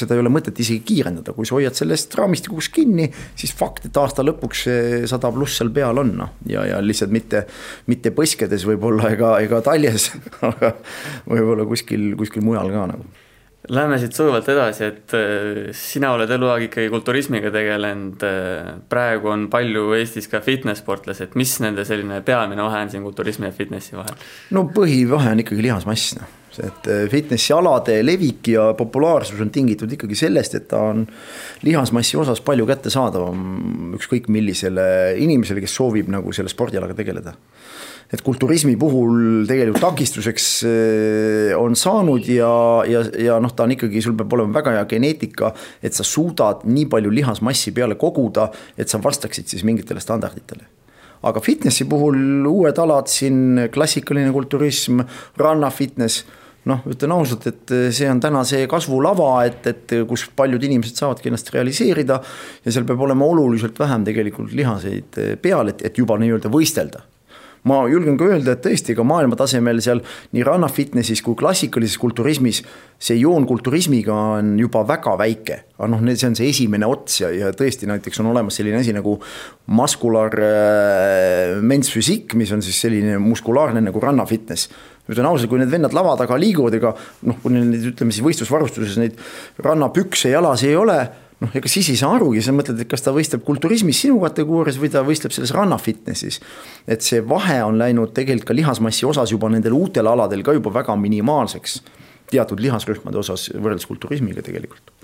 [0.00, 3.08] seda ei ole mõtet isegi kiirendada, kui sa hoiad sellest raamistikust kinni,
[3.38, 6.34] siis fakt, et aasta lõpuks see sada pluss seal peal on, noh.
[6.50, 7.44] ja, ja lihtsalt mitte,
[7.90, 10.10] mitte põskedes võib-olla ega, ega taljes,
[10.50, 10.74] aga
[11.28, 13.08] võib-olla kuskil, kuskil mujal ka nagu.
[13.68, 18.22] Läheme siit sujuvalt edasi, et äh, sina oled eluaeg ikkagi kulturismiga tegelenud.
[18.24, 22.94] Äh, praegu on palju Eestis ka fitness sportlasi, et mis nende selline peamine vahe on
[22.94, 24.16] siin kulturismi ja fitnessi vahel?
[24.56, 29.92] no põhivahe on ikkagi lihasmass, noh et äh, fitnessi alade levik ja populaarsus on tingitud
[29.94, 31.04] ikkagi sellest, et ta on
[31.66, 37.34] lihasmassi osas palju kättesaadavam ükskõik millisele inimesele, kes soovib nagu selle spordialaga tegeleda.
[38.08, 42.52] et kulturismi puhul tegelikult takistuseks äh, on saanud ja,
[42.88, 46.64] ja, ja noh, ta on ikkagi, sul peab olema väga hea geneetika, et sa suudad
[46.64, 50.78] nii palju lihasmassi peale koguda, et sa vastaksid siis mingitele standarditele
[51.26, 55.02] aga fitnessi puhul uued alad siin, klassikaline kulturism,
[55.40, 56.24] rannafitness
[56.68, 61.00] noh, ütlen ausalt, et eh, see on täna see kasvulava, et, et kus paljud inimesed
[61.00, 62.20] saavadki ennast realiseerida.
[62.64, 67.06] ja seal peab olema oluliselt vähem tegelikult lihaseid eh, peal, et, et juba nii-öelda võistelda
[67.66, 70.00] ma julgen ka öelda, et tõesti ka maailma tasemel seal
[70.36, 72.62] nii rannafitnessis kui klassikalises kulturismis
[72.98, 75.58] see joon kulturismiga on juba väga väike.
[75.78, 78.94] aga noh, see on see esimene ots ja, ja tõesti näiteks on olemas selline asi
[78.94, 79.16] nagu
[79.78, 84.72] muscular äh, men's physique, mis on siis selline muskulaarne nagu rannafitness
[85.08, 86.92] ütlen ausalt, kui need vennad lava taga liiguvad, ega
[87.28, 89.16] noh, kui neil neid ütleme siis võistlusvarustuses neid
[89.64, 90.98] rannapükse jalas ei ole
[91.42, 94.80] noh, ega siis ei saa arugi, sa mõtled, et kas ta võistleb kulturismis sinu kategoorias
[94.80, 96.40] või ta võistleb selles rannafitnessis.
[96.86, 100.74] et see vahe on läinud tegelikult ka lihasmassi osas juba nendel uutel aladel ka juba
[100.80, 101.82] väga minimaalseks.
[102.30, 104.97] teatud lihasrühmade osas võrreldes kulturismiga tegelikult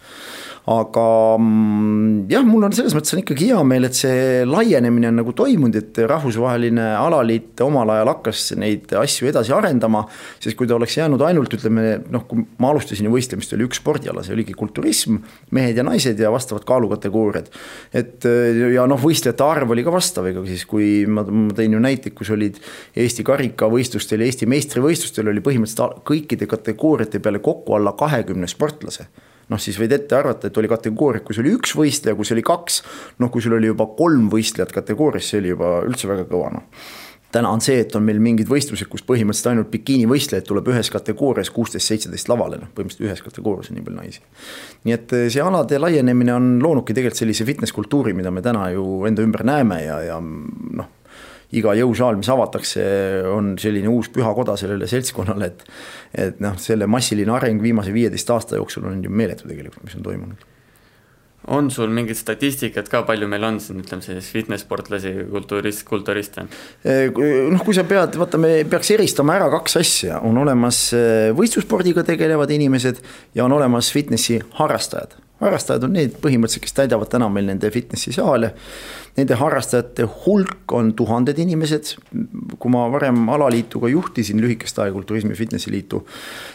[0.65, 5.19] aga mm, jah, mul on selles mõttes on ikkagi hea meel, et see laienemine on
[5.21, 10.07] nagu toimunud, et rahvusvaheline alaliit omal ajal hakkas neid asju edasi arendama.
[10.41, 13.83] sest kui ta oleks jäänud ainult ütleme noh, kui ma alustasin ju võistlemist, oli üks
[13.83, 15.19] spordiala, see oligi kulturism,
[15.53, 17.53] mehed ja naised ja vastavad kaalukategooriad.
[17.93, 18.25] et
[18.73, 22.17] ja noh, võistlejate arv oli ka vastav, ega siis kui ma, ma tõin ju näiteid,
[22.17, 22.57] kus olid
[22.97, 29.11] Eesti karikavõistlustel ja Eesti meistrivõistlustel oli põhimõtteliselt kõikide kategooriate peale kokku alla kahekümne sportlase
[29.53, 32.83] noh, siis võid ette arvata, et oli kategooriaid, kus oli üks võistleja, kus oli kaks.
[33.23, 36.87] noh, kui sul oli juba kolm võistlejat kategoorias, see oli juba üldse väga kõva, noh
[37.35, 41.51] täna on see, et on meil mingid võistlused, kus põhimõtteliselt ainult bikiinivõistlejaid tuleb ühes kategoorias
[41.55, 44.23] kuusteist, seitseteist lavale, noh põhimõtteliselt ühes kategoorias on nii palju naisi.
[44.87, 48.69] nii et eh, see alade laienemine on loonudki tegelikult sellise fitness kultuuri, mida me täna
[48.75, 50.93] ju enda ümber näeme ja, ja noh
[51.61, 52.87] iga jõusaal, mis avatakse,
[53.31, 55.69] on selline uus pühakoda sellele seltskonnale, et.
[56.15, 60.05] et noh, selle massiline areng viimase viieteist aasta jooksul on ju meeletu tegelikult, mis on
[60.07, 60.51] toimunud
[61.47, 66.47] on sul mingit statistikat ka, palju meil on siin, ütleme siis fitness-sportlasi, kulturist, kulturiste?
[66.85, 72.07] noh, kui sa pead, vaata, me peaks eristama ära kaks asja, on olemas eh, võistlusspordiga
[72.07, 73.03] tegelevad inimesed
[73.37, 78.15] ja on olemas fitnessi harrastajad harrastajad on need põhimõtteliselt, kes täidavad täna meil nende fitnessi
[78.17, 78.53] saale.
[79.15, 81.95] Nende harrastajate hulk on tuhanded inimesed.
[82.59, 86.05] kui ma varem alaliitu ka juhtisin lühikest aega Kulturismi Fitnessi Liitu,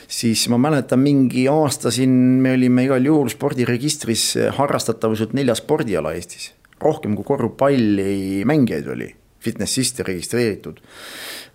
[0.08, 2.10] siis ma mäletan mingi aasta siin
[2.43, 4.25] me olime igal juhul spordiregistris
[4.58, 6.54] harrastatavuselt nelja spordiala Eestis.
[6.80, 10.80] rohkem kui korvpalli mängijaid oli fitnessiste registreeritud.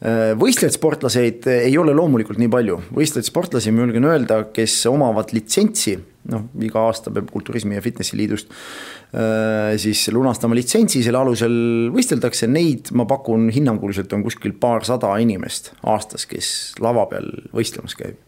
[0.05, 5.95] Võistlejaid sportlaseid ei ole loomulikult nii palju, võistlejaid sportlasi ma julgen öelda, kes omavad litsentsi
[6.33, 11.57] noh, iga aasta peab Kulturismi ja Fitnessi Liidust äh, siis lunastama litsentsi, selle alusel
[11.95, 16.53] võisteldakse, neid ma pakun hinnanguliselt on kuskil paarsada inimest aastas, kes
[16.85, 18.21] lava peal võistlemas käib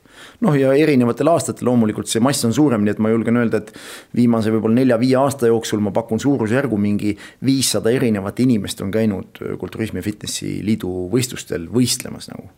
[0.45, 3.73] noh, ja erinevatel aastatel loomulikult see mass on suurem, nii et ma julgen öelda, et
[4.17, 7.15] viimase võib-olla nelja-viie aasta jooksul ma pakun suurusjärgu mingi
[7.47, 12.49] viissada erinevat inimest on käinud Kulturismi ja Fitnessi Liidu võistlustel võistlemas nagu.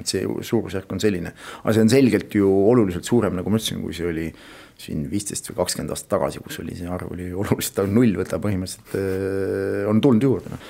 [0.00, 3.82] Et see suurusjärk on selline, aga see on selgelt ju oluliselt suurem, nagu ma ütlesin,
[3.84, 4.30] kui see oli
[4.80, 8.96] siin viisteist või kakskümmend aastat tagasi, kus oli see arv oli oluliselt null, võta põhimõtteliselt
[8.96, 10.62] äh, on tulnud juurde no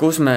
[0.00, 0.36] kus me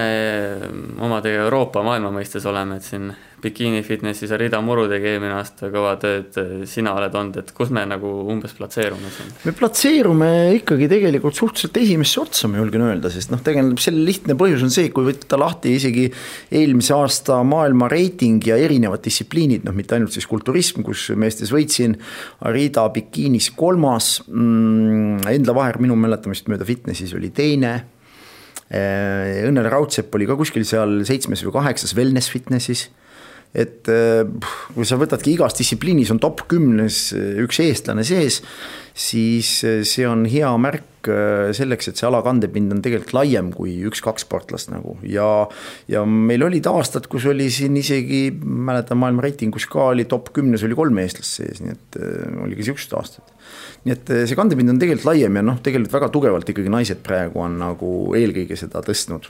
[0.99, 3.07] omadega Euroopa maailma mõistes oleme, et siin
[3.43, 6.35] bikiini fitnessis Arida Muru tegi eelmine aasta kõva tööd,
[6.69, 9.31] sina oled olnud, et kus me nagu umbes platseerume siin?
[9.47, 14.37] me platseerume ikkagi tegelikult suhteliselt esimesse otsa, ma julgen öelda, sest noh, tegelikult selle lihtne
[14.39, 16.09] põhjus on see, kui võtta lahti isegi
[16.59, 21.97] eelmise aasta maailma reiting ja erinevad distsipliinid, noh, mitte ainult siis kulturism, kus meestes võitsin,
[22.47, 27.77] Arida bikiinis kolmas mm,, Endla Vaher minu mäletamist mööda fitnessis oli teine
[28.73, 32.87] Õnnel Raudsepp oli ka kuskil seal seitsmes või kaheksas wellness fitnessis.
[33.53, 34.23] Et äh,
[34.73, 38.41] kui sa võtadki igas distsipliinis on top kümnes äh, üks eestlane sees,
[38.93, 44.23] siis see on hea märk selleks, et see ala kandepind on tegelikult laiem kui üks-kaks
[44.23, 44.93] sportlast nagu.
[45.03, 45.49] Ja,
[45.91, 50.63] ja meil olid aastad, kus oli siin isegi, mäletan maailma reitingus ka oli top kümnes
[50.63, 51.99] oli kolm eestlast sees, nii et
[52.45, 53.35] oligi siuksed aastad.
[53.83, 57.43] Nii et see kandepind on tegelikult laiem ja noh, tegelikult väga tugevalt ikkagi naised praegu
[57.43, 59.27] on nagu eelkõige seda tõstnud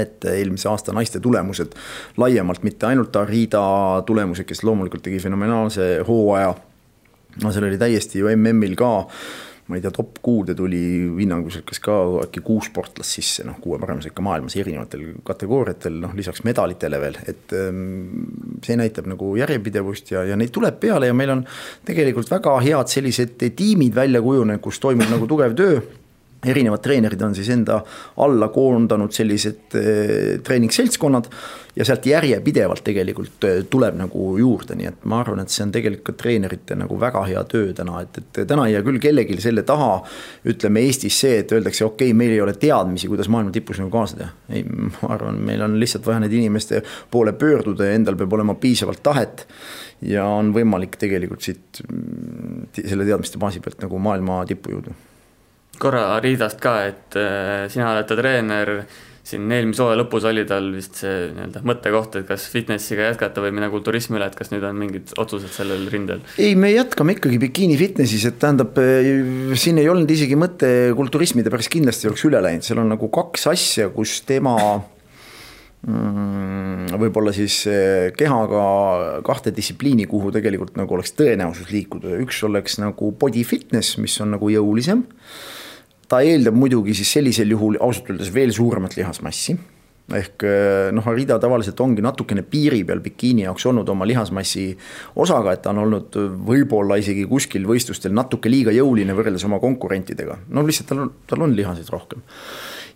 [0.00, 1.74] et eelmise aasta naiste tulemused
[2.20, 3.64] laiemalt, mitte ainult Arida
[4.06, 6.54] tulemused, kes loomulikult tegi fenomenaalse hooaja.
[7.42, 8.94] no seal oli täiesti ju MM-il ka
[9.66, 10.78] ma ei tea, top kuude tuli
[11.16, 11.94] hinnanguliselt kas ka
[12.26, 17.16] äkki kuus sportlast sisse, noh, kuue parema sekka maailmas erinevatel kategooriatel, noh, lisaks medalitele veel,
[17.30, 21.44] et ähm, see näitab nagu järjepidevust ja, ja neid tuleb peale ja meil on
[21.88, 25.80] tegelikult väga head sellised tiimid välja kujunenud, kus toimub nagu tugev töö
[26.44, 27.80] erinevad treenerid on siis enda
[28.24, 31.28] alla koondanud sellised eh, treeningseltskonnad
[31.76, 35.72] ja sealt järjepidevalt tegelikult eh, tuleb nagu juurde, nii et ma arvan, et see on
[35.74, 39.64] tegelikult treenerite nagu väga hea töö täna, et, et täna ei jää küll kellelgi selle
[39.66, 40.02] taha.
[40.50, 43.90] ütleme Eestis see, et öeldakse, okei okay,, meil ei ole teadmisi, kuidas maailma tipus nagu
[43.94, 44.30] kaasa teha.
[44.54, 48.54] ei, ma arvan, meil on lihtsalt vaja neid inimeste poole pöörduda ja endal peab olema
[48.60, 49.46] piisavalt tahet.
[50.02, 54.94] ja on võimalik tegelikult siit mm, selle teadmiste baasi pealt nagu maailma tippu jõuda
[55.80, 58.72] korra Riidast ka, et äh, sina oled ta treener,
[59.24, 63.54] siin eelmise hooaja lõpus oli tal vist see nii-öelda mõttekoht, et kas fitnessiga jätkata või
[63.56, 66.20] minna kulturismi üle, et kas nüüd on mingid otsused sellel rindel?
[66.36, 71.44] ei, me jätkame ikkagi bikiini fitnessis, et tähendab, äh, siin ei olnud isegi mõte kulturismi,
[71.44, 74.58] ta päris kindlasti oleks üle läinud, seal on nagu kaks asja, kus tema
[75.88, 78.62] mm, võib-olla siis äh, kehaga
[79.26, 84.34] kahte distsipliini, kuhu tegelikult nagu oleks tõenäosus liikuda, üks oleks nagu body fitness, mis on
[84.36, 85.06] nagu jõulisem
[86.08, 89.56] ta eeldab muidugi siis sellisel juhul ausalt öeldes veel suuremat lihasmassi
[90.12, 94.66] ehk eh, noh, Arida tavaliselt ongi natukene piiri peal bikiini jaoks olnud oma lihasmassi
[95.24, 100.38] osaga, et ta on olnud võib-olla isegi kuskil võistlustel natuke liiga jõuline võrreldes oma konkurentidega.
[100.48, 102.20] no lihtsalt tal on, tal on lihaseid rohkem.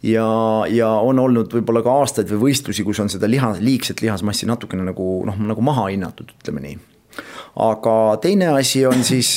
[0.04, 0.28] ja,
[0.68, 4.84] ja on olnud võib-olla ka aastaid või võistlusi, kus on seda liha, liigset lihasmassi natukene
[4.92, 6.78] nagu noh, nagu maha hinnatud, ütleme nii
[7.58, 9.32] aga teine asi on siis,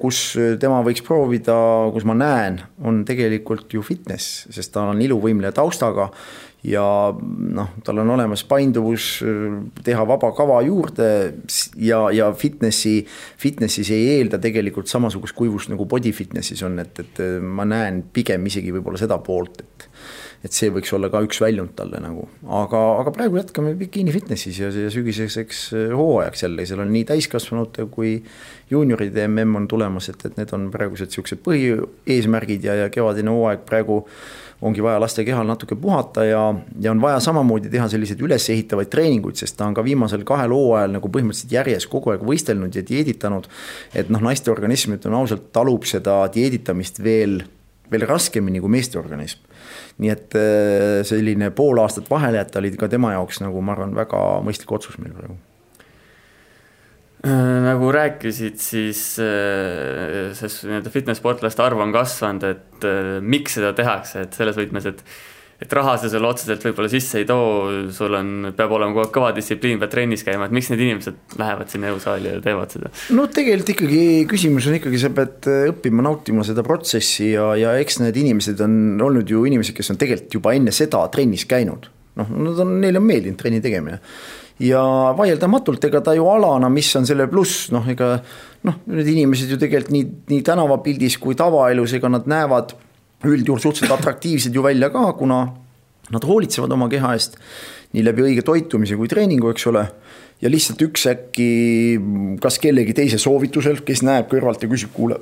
[0.00, 0.20] kus
[0.60, 1.56] tema võiks proovida,
[1.92, 6.08] kus ma näen, on tegelikult ju fitness, sest ta on iluvõimleja taustaga
[6.66, 9.20] ja noh, tal on olemas painduvus
[9.86, 11.08] teha vaba kava juurde
[11.78, 12.98] ja, ja fitnessi,
[13.38, 18.48] fitnessis ei eelda tegelikult samasugust kuivust nagu body fitnessis on, et, et ma näen pigem
[18.50, 19.90] isegi võib-olla seda poolt, et
[20.44, 24.60] et see võiks olla ka üks väljund talle nagu, aga, aga praegu jätkame bikiini fitnessis
[24.60, 28.18] ja, ja sügiseseks äh, hooajaks jälle, seal on nii täiskasvanute kui
[28.70, 33.64] juunioride mm on tulemas, et, et need on praegused siuksed põhieesmärgid ja, ja kevadine hooaeg
[33.68, 34.02] praegu
[34.64, 36.42] ongi vaja laste kehal natuke puhata ja,
[36.80, 40.96] ja on vaja samamoodi teha selliseid ülesehitavaid treeninguid, sest ta on ka viimasel kahel hooajal
[40.96, 43.48] nagu põhimõtteliselt järjest kogu aeg võistelnud ja dieeditanud.
[43.94, 47.42] et noh, naiste organism, ütlen ausalt, talub seda dieeditamist veel,
[47.92, 49.44] veel raskemini kui meeste organism
[50.02, 53.94] nii et äh, selline pool aastat vahele jätta oli ka tema jaoks nagu ma arvan,
[53.96, 55.38] väga mõistlik otsus meil praegu.
[57.26, 62.86] Äh, nagu rääkisid, siis äh, see nii-öelda fitness-sportlaste arv on kasvanud, et
[63.24, 65.00] miks seda tehakse, et selles võtmes, et
[65.62, 69.12] et raha see sulle otseselt võib-olla sisse ei too, sul on, peab olema kogu aeg
[69.14, 72.92] kõva distsipliin, pead trennis käima, et miks need inimesed lähevad sinna jõusaali ja teevad seda?
[73.16, 77.76] no tegelikult ikkagi küsimus on ikkagi, sa pead äh, õppima nautima seda protsessi ja, ja
[77.80, 81.88] eks need inimesed on olnud ju inimesed, kes on tegelikult juba enne seda trennis käinud.
[82.20, 84.00] noh, nad on, neile on meeldinud trenni tegemine
[84.60, 84.80] ja
[85.16, 88.16] vaieldamatult, ega ta ju alana, mis on selle pluss, noh, ega
[88.68, 92.76] noh, need inimesed ju tegelikult nii, nii tänavapildis kui tavaelus, ega nad näevad
[93.24, 95.40] üldjuhul suhteliselt atraktiivsed ju välja ka, kuna
[96.12, 97.38] nad hoolitsevad oma keha eest
[97.94, 99.86] nii läbi õige toitumise kui treeningu, eks ole.
[100.42, 101.48] ja lihtsalt üks äkki
[102.42, 105.16] kas kellegi teise soovitusel, kes näeb kõrvalt ja küsib, kuule,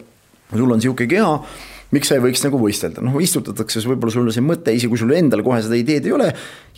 [0.51, 1.39] sul on sihuke keha
[1.95, 5.13] miks sa ei võiks nagu võistelda, noh istutatakse võib-olla sulle see mõte, isegi kui sul
[5.15, 6.31] endal kohe seda ideed ei ole.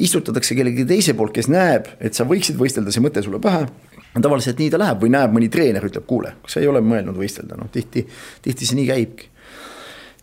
[0.03, 3.65] istutatakse kellegi teise poolt, kes näeb, et sa võiksid võistelda, see mõte sulle pähe.
[4.17, 7.17] tavaliselt nii ta läheb või näeb mõni treener, ütleb, kuule, kas sa ei ole mõelnud
[7.17, 8.05] võistelda, noh tihti,
[8.45, 9.33] tihti see nii käibki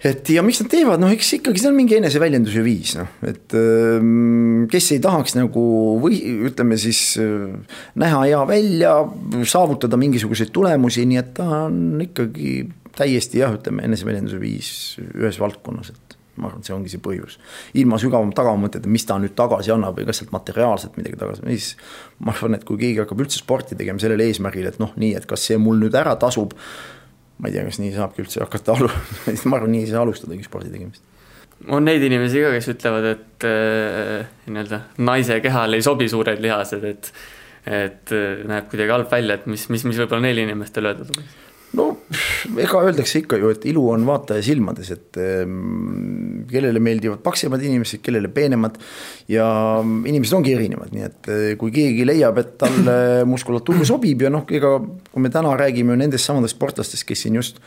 [0.04, 3.56] et ja miks nad teevad, noh, eks ikkagi see on mingi eneseväljenduse viis, noh, et
[3.58, 5.66] ähm, kes ei tahaks nagu
[6.04, 8.96] või ütleme siis äh, näha hea välja,
[9.50, 12.58] saavutada mingisuguseid tulemusi, nii et ta on ikkagi
[12.98, 14.74] täiesti jah, ütleme eneseväljenduse viis
[15.14, 17.38] ühes valdkonnas, et ma arvan, et see ongi see põhjus.
[17.78, 21.70] ilma sügavam tagamõtteta, mis ta nüüd tagasi annab või kas sealt materiaalselt midagi tagasi, siis
[22.20, 25.28] ma arvan, et kui keegi hakkab üldse sporti tegema sellel eesmärgil, et noh, nii, et
[25.30, 26.56] kas see mul nüüd ära tasub.
[27.44, 28.92] Ma ei tea, kas nii saabki üldse hakata alu-,
[29.52, 31.04] ma arvan, nii ei saa alustadagi spordi tegemist.
[31.72, 36.88] On neid inimesi ka, kes ütlevad, et äh, nii-öelda naise kehale ei sobi suured lihased,
[36.88, 37.14] et
[37.64, 41.43] et äh, näeb kuidagi halb välja, et mis, mis, mis võib-olla neil inimestel öelda tuleks
[41.78, 41.88] no
[42.62, 48.04] ega öeldakse ikka ju, et ilu on vaataja silmades, et ähm, kellele meeldivad paksemad inimesed,
[48.06, 48.78] kellele peenemad.
[49.32, 49.48] ja
[49.82, 52.98] inimesed ongi erinevad, nii et äh, kui keegi leiab, et talle
[53.34, 54.78] muskulatuur sobib ja noh, ega
[55.10, 57.62] kui me täna räägime nendest samadest sportlastest, kes siin just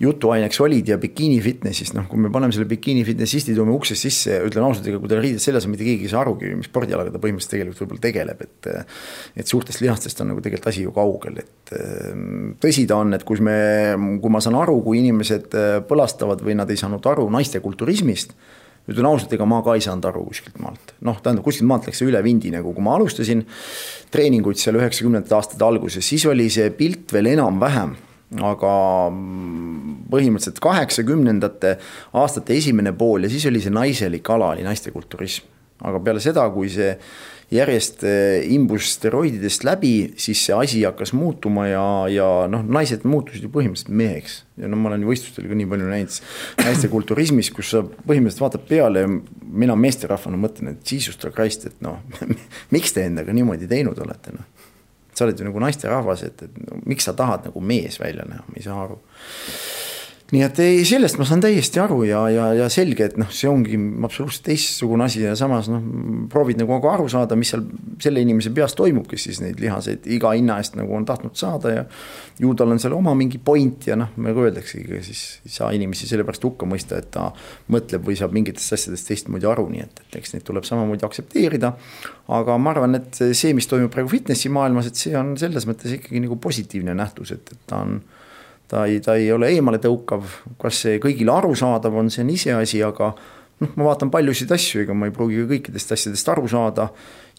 [0.00, 4.32] jutuaineks olid ja bikiini fitness'ist, noh, kui me paneme selle bikiini fitnessisti, toome uksest sisse
[4.38, 6.68] ja ütlen ausalt, ega kui tal riided seljas on, mitte keegi ei saa arugi, mis
[6.70, 8.70] spordialaga ta põhimõtteliselt tegelikult võib-olla tegeleb, et.
[9.38, 11.72] et suurtest lihastest on nagu tegelikult asi ju kaugel, et
[12.62, 13.56] tõsi ta on, et kus me,
[14.22, 15.54] kui ma saan aru, kui inimesed
[15.88, 18.34] põlastavad või nad ei saanud aru naiste kulturismist
[18.90, 22.02] ütlen ausalt, ega ma ka ei saanud aru kuskilt maalt, noh, tähendab kuskilt maalt läks
[22.02, 23.44] see üle vindi nagu, kui ma alustasin
[24.12, 27.94] treeninguid seal üheksakümnendate aastate alguses, siis oli see pilt veel enam-vähem
[28.42, 28.74] aga
[30.10, 31.76] põhimõtteliselt kaheksakümnendate
[32.18, 35.50] aastate esimene pool ja siis oli see naiselik ala, oli naistekulturism.
[35.84, 36.94] aga peale seda, kui see
[37.52, 43.44] järjest eh, imbus steroididest läbi, siis see asi hakkas muutuma ja, ja noh, naised muutusid
[43.44, 44.38] ju põhimõtteliselt meheks.
[44.60, 46.18] ja no ma olen võistlustel ka nii palju näinud
[46.64, 49.10] naistekulturismis, kus sa põhimõtteliselt vaatad peale ja
[49.64, 52.00] mina meesterahvana mõtlen, et jesus christ, et noh
[52.74, 54.63] miks te endaga niimoodi teinud olete, noh
[55.14, 58.44] sa oled ju nagu naisterahvas, et, et no, miks sa tahad nagu mees välja näha,
[58.48, 59.00] ma ei saa aru
[60.34, 63.46] nii et ei, sellest ma saan täiesti aru ja, ja, ja selge, et noh, see
[63.50, 65.82] ongi absoluutselt teistsugune asi ja samas noh,
[66.32, 67.62] proovid nagu ka aru saada, mis seal
[68.02, 71.74] selle inimese peas toimub, kes siis neid lihaseid iga hinna eest nagu on tahtnud saada
[71.74, 71.84] ja.
[72.42, 76.10] ju tal on seal oma mingi point ja noh, nagu öeldaksegi, siis ei saa inimesi
[76.10, 77.28] sellepärast hukka mõista, et ta
[77.72, 81.74] mõtleb või saab mingitest asjadest teistmoodi aru, nii et, et eks neid tuleb samamoodi aktsepteerida.
[82.34, 85.94] aga ma arvan, et see, mis toimub praegu fitnessi maailmas, et see on selles mõttes
[85.98, 88.00] ikkagi nagu positiivne nähtus, et, et ta on
[88.68, 93.12] ta ei, ta ei ole eemaletõukav, kas see kõigile arusaadav on, see on iseasi, aga
[93.60, 96.88] noh, ma vaatan paljusid asju, ega ma ei pruugi kõikidest asjadest aru saada.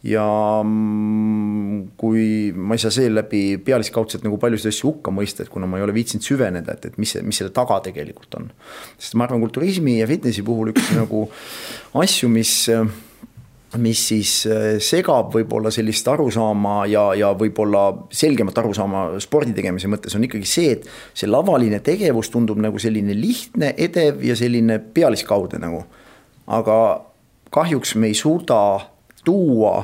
[0.05, 0.23] ja
[0.61, 5.79] mm, kui ma ei saa seeläbi pealiskaudselt nagu paljusid asju hukka mõista, et kuna ma
[5.79, 8.51] ei ole viitsinud süveneda, et, et mis see, mis selle taga tegelikult on.
[8.99, 11.25] sest ma arvan, kulturismi ja fitnessi puhul üks nagu
[12.03, 12.53] asju, mis
[13.77, 20.15] mis siis äh, segab võib-olla sellist arusaama ja, ja võib-olla selgemat arusaama spordi tegemise mõttes
[20.15, 25.59] on ikkagi see, et see lavaline tegevus tundub nagu selline lihtne, edev ja selline pealiskaudne
[25.61, 25.83] nagu.
[26.47, 26.77] aga
[27.55, 28.59] kahjuks me ei suuda
[29.25, 29.75] tuua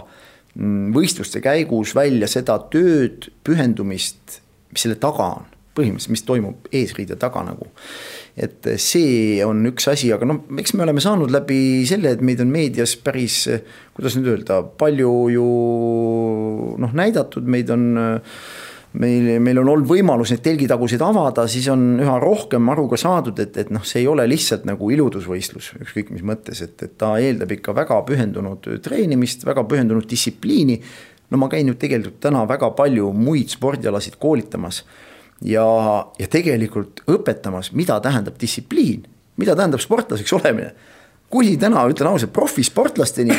[0.56, 4.42] mm, võistluste käigus välja seda tööd, pühendumist,
[4.72, 7.72] mis selle taga on, põhimõtteliselt, mis toimub eesriide taga nagu
[8.36, 12.42] et see on üks asi, aga noh, eks me oleme saanud läbi selle, et meid
[12.44, 13.44] on meedias päris,
[13.96, 15.48] kuidas nüüd öelda, palju ju
[16.82, 17.88] noh, näidatud, meid on
[18.94, 23.40] meil, meil on olnud võimalus neid telgitaguseid avada, siis on üha rohkem aru ka saadud,
[23.44, 27.14] et, et noh, see ei ole lihtsalt nagu iludusvõistlus, ükskõik mis mõttes, et, et ta
[27.20, 30.82] eeldab ikka väga pühendunud treenimist, väga pühendunud distsipliini.
[31.32, 34.84] no ma käin ju tegelikult täna väga palju muid spordialasid koolitamas
[35.46, 35.66] ja,
[36.20, 39.04] ja tegelikult õpetamas, mida tähendab distsipliin,
[39.42, 40.74] mida tähendab sportlaseks olemine.
[41.32, 43.36] kuni täna, ütlen ausalt, profisportlasteni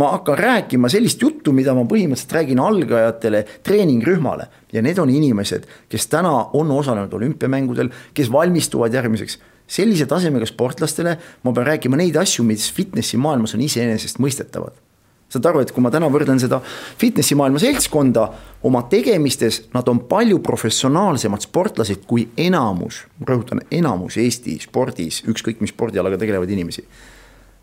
[0.00, 4.48] ma hakkan rääkima sellist juttu, mida ma põhimõtteliselt räägin algajatele treeningrühmale.
[4.72, 11.18] ja need on inimesed, kes täna on osalenud olümpiamängudel, kes valmistuvad järgmiseks sellise tasemega sportlastele
[11.42, 14.87] ma pean rääkima neid asju, mis fitnessi maailmas on iseenesestmõistetavad
[15.28, 16.60] saad aru, et kui ma täna võrdlen seda
[16.98, 18.24] fitnessi maailma seltskonda
[18.68, 25.74] oma tegemistes, nad on palju professionaalsemad sportlased kui enamus, rõhutan, enamus Eesti spordis, ükskõik mis
[25.74, 26.86] spordialaga tegelevaid inimesi.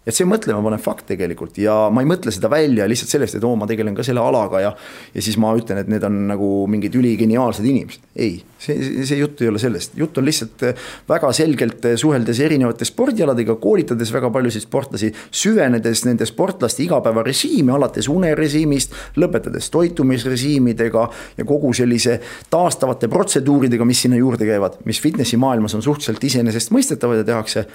[0.06, 3.56] Et see mõtlemapanev fakt tegelikult ja ma ei mõtle seda välja lihtsalt sellest, et oo,
[3.58, 4.74] ma tegelen ka selle alaga ja.
[5.16, 9.42] ja siis ma ütlen, et need on nagu mingid üligeniaalsed inimesed, ei, see, see jutt
[9.42, 14.30] ei ole sellest, jutt on lihtsalt äh, väga selgelt äh, suheldes erinevate spordialadega, koolitades väga
[14.34, 15.12] paljusid sportlasi.
[15.32, 21.08] süvenedes nende sportlaste igapäevarežiimi, alates unerežiimist, lõpetades toitumisrežiimidega
[21.40, 22.20] ja kogu sellise
[22.54, 27.66] taastavate protseduuridega, mis sinna juurde käivad, mis fitnessi maailmas on suhteliselt iseenesestmõistetavad ja tehakse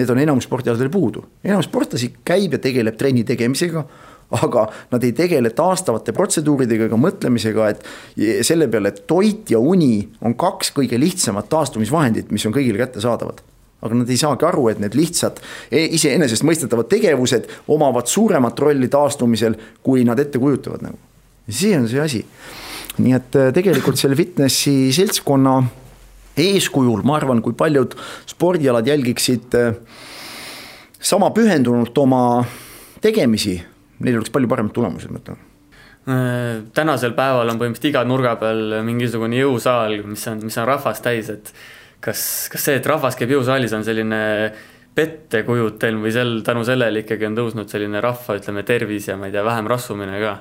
[0.00, 3.84] Need on enamus spordialadel puudu, enamus sportlasi käib ja tegeleb trenni tegemisega
[4.30, 10.04] aga nad ei tegele taastavate protseduuridega ega mõtlemisega, et selle peale, et toit ja uni
[10.22, 13.42] on kaks kõige lihtsamat taastumisvahendit, mis on kõigile kättesaadavad
[13.80, 15.38] aga nad ei saagi aru, et need lihtsad
[15.72, 20.98] e-, iseenesestmõistetavad tegevused omavad suuremat rolli taastumisel, kui nad ette kujutavad nagu.
[21.48, 22.24] see on see asi.
[23.00, 25.62] nii et äh, tegelikult selle fitnessi seltskonna
[26.40, 27.96] eeskujul, ma arvan, kui paljud
[28.30, 29.76] spordialad jälgiksid äh,
[31.00, 32.24] sama pühendunult oma
[33.04, 33.56] tegemisi,
[34.00, 38.80] neil oleks palju paremad tulemused, ma ütlen äh, tänasel päeval on põhimõtteliselt iga nurga peal
[38.86, 41.54] mingisugune jõusaal, mis on, mis on rahvast täis, et
[42.04, 44.20] kas, kas see, et rahvas käib jõusaalis, on selline
[44.96, 49.34] pettekujutelm või sel, tänu sellele ikkagi on tõusnud selline rahva, ütleme, tervis ja ma ei
[49.36, 50.34] tea, vähem rassumine ka?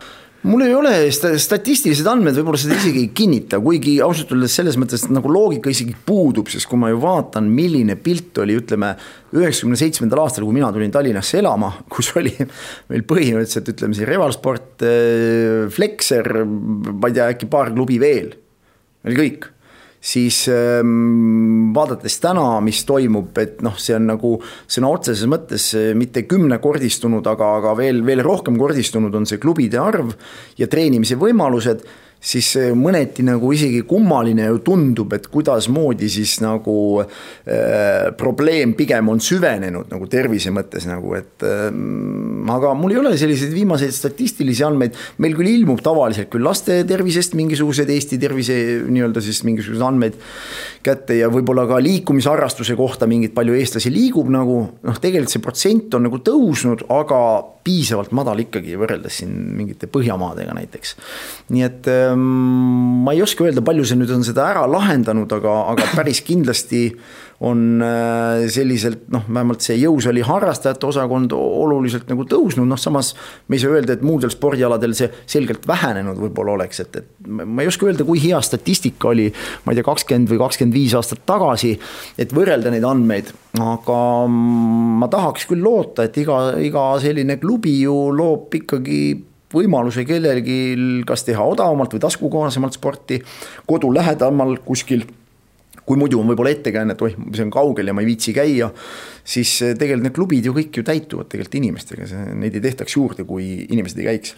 [0.47, 5.03] Mul ei ole statistilised andmed, võib-olla seda isegi ei kinnita, kuigi ausalt öeldes selles mõttes
[5.11, 8.93] nagu loogika isegi puudub, sest kui ma ju vaatan, milline pilt oli, ütleme.
[9.35, 12.33] üheksakümne seitsmendal aastal, kui mina tulin Tallinnasse elama, kus oli
[12.89, 18.33] meil põhimõtteliselt ütleme siin Revalsport, äh, Flexer, ma ei tea, äkki paar klubi veel.
[19.05, 19.51] oli kõik
[19.99, 24.35] siis ähm, vaadates täna, mis toimub, et noh, see on nagu
[24.67, 29.81] sõna otseses mõttes äh, mitte kümnekordistunud, aga, aga veel, veel rohkem kordistunud on see klubide
[29.83, 30.13] arv
[30.59, 31.83] ja treenimise võimalused
[32.19, 39.21] siis mõneti nagu isegi kummaline ju tundub, et kuidasmoodi siis nagu äh, probleem pigem on
[39.23, 41.69] süvenenud nagu tervise mõttes nagu, et äh,
[42.55, 44.97] aga mul ei ole selliseid viimaseid statistilisi andmeid.
[45.17, 48.57] meil küll ilmub tavaliselt küll laste tervisest mingisugused Eesti tervise
[48.89, 50.19] nii-öelda siis mingisugused andmed
[50.83, 55.95] kätte ja võib-olla ka liikumisharrastuse kohta mingit palju eestlasi liigub nagu noh, tegelikult see protsent
[55.95, 57.21] on nagu tõusnud, aga
[57.65, 60.95] piisavalt madal ikkagi võrreldes siin mingite Põhjamaadega näiteks.
[61.53, 62.21] nii et ähm,
[63.05, 66.87] ma ei oska öelda, palju see nüüd on seda ära lahendanud, aga, aga päris kindlasti
[67.39, 73.13] on äh, selliselt noh, vähemalt see jõusaali harrastajate osakond oluliselt nagu tõusnud, noh samas
[73.47, 77.63] me ei saa öelda, et muudel spordialadel see selgelt vähenenud võib-olla oleks, et, et ma
[77.63, 79.29] ei oska öelda, kui hea statistika oli,
[79.63, 81.77] ma ei tea, kakskümmend või kakskümmend viis aastat tagasi,
[82.19, 83.31] et võrrelda neid andmeid,
[83.63, 89.01] aga ma tahaks küll loota, et iga, iga selline klubi ju loob ikkagi
[89.49, 90.59] võimaluse kellelgi
[91.09, 93.17] kas teha odavamalt või taskukohasemalt sporti,
[93.65, 95.07] kodu lähedamal kuskil
[95.89, 98.69] kui muidu on võib-olla ettekääne, et oih, see on kaugel ja ma ei viitsi käia,
[99.25, 103.25] siis eh, tegelikult need klubid ju kõik ju täituvad tegelikult inimestega, neid ei tehtaks juurde,
[103.29, 104.37] kui inimesed ei käiks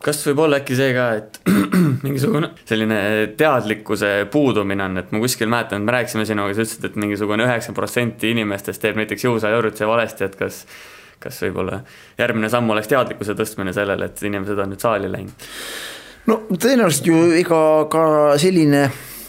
[0.00, 1.34] kas võib olla äkki see ka, et
[2.06, 3.00] mingisugune selline
[3.36, 7.76] teadlikkuse puudumine on, et ma kuskil mäletan, me rääkisime sinuga, sa ütlesid, et mingisugune üheksakümmend
[7.82, 10.64] protsenti inimestest teeb näiteks jõusaajurutuse valesti, et kas
[11.20, 11.82] kas võib-olla
[12.18, 15.48] järgmine samm oleks teadlikkuse tõstmine sellele, et inimesed on nüüd saali läinud?
[16.30, 17.60] no tõenäoliselt ju ega
[17.92, 18.04] ka
[18.40, 18.86] selline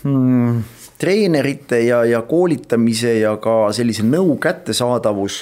[0.08, 0.62] mm,
[1.02, 5.42] treenerite ja, ja koolitamise ja ka sellise nõu kättesaadavus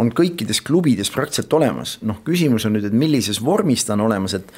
[0.00, 4.34] on kõikides klubides praktiliselt olemas, noh, küsimus on nüüd, et millises vormis ta on olemas,
[4.34, 4.48] et.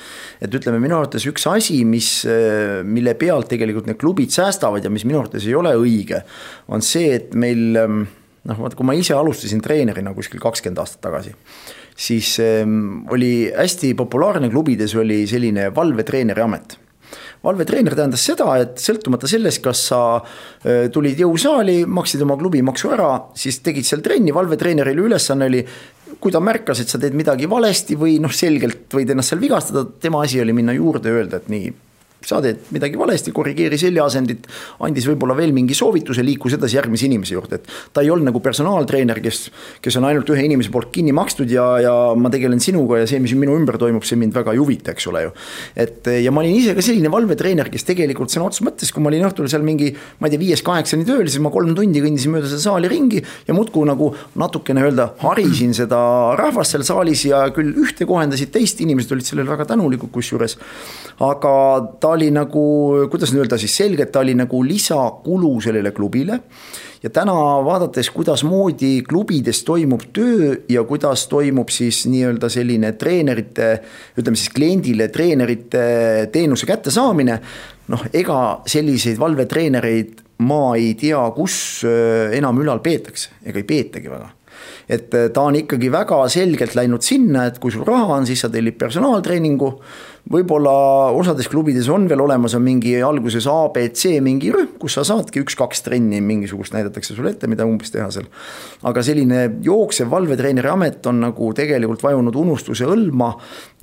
[0.41, 2.09] et ütleme, minu arvates üks asi, mis,
[2.89, 6.23] mille pealt tegelikult need klubid säästavad ja mis minu arvates ei ole õige,
[6.73, 11.35] on see, et meil noh, vaata, kui ma ise alustasin treenerina kuskil kakskümmend aastat tagasi,
[11.97, 16.79] siis ähm, oli hästi populaarne klubides oli selline valvetreeneri amet
[17.45, 23.11] valvetreener tähendas seda, et sõltumata sellest, kas sa äh, tulid jõusaali, maksid oma klubimaksu ära,
[23.39, 25.65] siis tegid seal trenni, valvetreeneril ülesanne oli
[26.21, 29.85] kui ta märkas, et sa teed midagi valesti või noh, selgelt võid ennast seal vigastada,
[30.01, 31.73] tema asi oli minna juurde öelda, et nii,
[32.27, 34.49] sa teed midagi valesti, korrigeeri seljaasendit,
[34.87, 38.43] andis võib-olla veel mingi soovituse, liikus edasi järgmise inimese juurde, et ta ei olnud nagu
[38.43, 39.47] personaaltreener, kes,
[39.85, 43.21] kes on ainult ühe inimese poolt kinni makstud ja, ja ma tegelen sinuga ja see,
[43.23, 45.35] mis minu ümber toimub, see mind väga ei huvita, eks ole ju.
[45.87, 49.13] et ja ma olin ise ka selline valvetreener, kes tegelikult sõna otseses mõttes, kui ma
[49.13, 52.51] olin õhtul seal mingi, ma ei tea, viiest-kaheksani tööl, siis ma kolm tundi kõndisin mööda
[52.51, 54.11] seda saali ringi ja muudkui nagu
[54.41, 56.01] natukene öelda, harisin seda
[56.39, 60.59] rahvast seal saalis ja küll ühte kohendasid teist, inimesed olid sellele väga tänulikud kusjuures.
[61.23, 61.53] aga
[62.01, 62.65] ta oli nagu,
[63.13, 66.41] kuidas nüüd öelda siis selgelt, ta oli nagu lisakulu sellele klubile.
[67.03, 73.69] ja täna vaadates, kuidasmoodi klubides toimub töö ja kuidas toimub siis nii-öelda selline treenerite,
[74.19, 77.41] ütleme siis kliendile treenerite teenuse kättesaamine.
[77.89, 84.11] noh, ega selliseid valvetreenereid ma ei tea, kus äh, enam ülal peetakse, ega ei peetagi
[84.13, 84.33] väga
[84.89, 88.45] et äh, ta on ikkagi väga selgelt läinud sinna, et kui sul raha on, siis
[88.45, 89.71] sa tellid personaaltreeningu
[90.27, 90.73] võib-olla
[91.15, 95.05] osades klubides on veel olemas, on mingi alguses A, B, C mingi rühm, kus sa
[95.07, 98.27] saadki üks-kaks trenni mingisugust näidatakse sulle ette, mida umbes teha seal.
[98.87, 103.33] aga selline jooksev valvetreeneri amet on nagu tegelikult vajunud unustuse hõlma.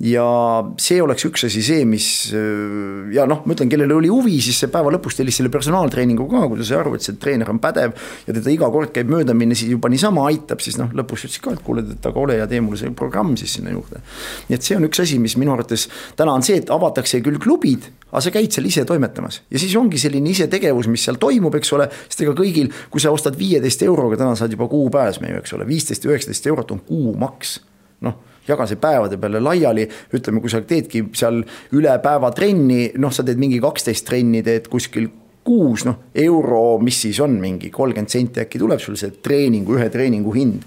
[0.04, 0.26] ja
[0.80, 2.08] see oleks üks asi, see, mis
[3.14, 6.44] ja noh, ma ütlen, kellel oli huvi, siis see päeva lõpus tellis selle personaaltreeningu ka,
[6.50, 7.96] kui ta sai aru, et see treener on pädev.
[8.26, 11.40] ja teda iga kord käib mööda minna, siis juba niisama aitab, siis noh, lõpus ütles
[11.40, 14.04] ka, et kuule, et aga ole ja tee mulle see programm siis sinna juurde.
[14.50, 15.88] nii et see on üks asi, mis minu arvates
[16.20, 19.74] täna on see, et avatakse küll klubid, aga sa käid seal ise toimetamas ja siis
[19.78, 21.88] ongi selline isetegevus, mis seal toimub, eks ole.
[22.08, 25.66] sest ega kõigil, kui sa ostad viieteist euroga, täna saad juba kuupääsme ju, eks ole,
[25.68, 27.58] viisteist, üheksateist eurot on kuumaks.
[28.04, 33.12] noh, jaga see päevade peale laiali, ütleme, kui sa teedki seal üle päeva trenni, noh,
[33.14, 35.08] sa teed mingi kaksteist trenni, teed kuskil
[35.44, 39.90] kuus, noh, euro, mis siis on mingi kolmkümmend senti äkki tuleb sul see treeningu, ühe
[39.92, 40.64] treeningu hind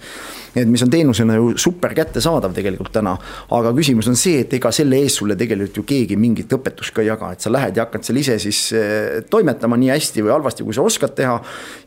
[0.62, 3.16] et mis on teenusena ju super kättesaadav tegelikult täna.
[3.58, 7.04] aga küsimus on see, et ega selle eest sulle tegelikult ju keegi mingit õpetust ka
[7.04, 10.34] ei jaga, et sa lähed ja hakkad seal ise siis eh, toimetama nii hästi või
[10.36, 11.38] halvasti, kui sa oskad teha.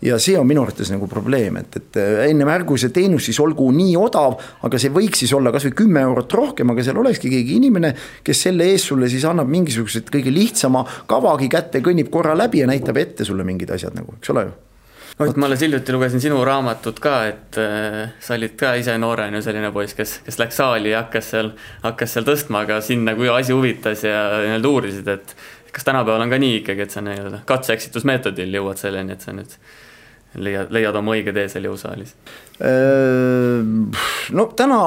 [0.07, 3.41] ja see on minu arvates nagu probleem, et, et eh, ennem ärgu see teenus siis
[3.43, 7.33] olgu nii odav, aga see võiks siis olla kasvõi kümme eurot rohkem, aga seal olekski
[7.33, 7.95] keegi inimene,
[8.25, 12.71] kes selle eest sulle siis annab mingisugused kõige lihtsama kavagi kätte, kõnnib korra läbi ja
[12.71, 14.59] näitab ette sulle mingid asjad nagu, eks ole ju
[15.21, 19.43] vot ma alles hiljuti lugesin sinu raamatut ka, et äh, sa olid ka ise noorena
[19.45, 21.53] selline poiss, kes, kes läks saali ja hakkas seal,
[21.85, 25.37] hakkas seal tõstma, aga sind nagu asi huvitas ja nii-öelda uurisid, et
[25.71, 29.59] kas tänapäeval on ka nii ikkagi, et sa nii-öelda katse-eksitusmeetodil jõuad selleni, et sa nüüd
[30.39, 32.15] leiad, leiad oma õige tee seal jõusaalis?
[34.37, 34.79] no täna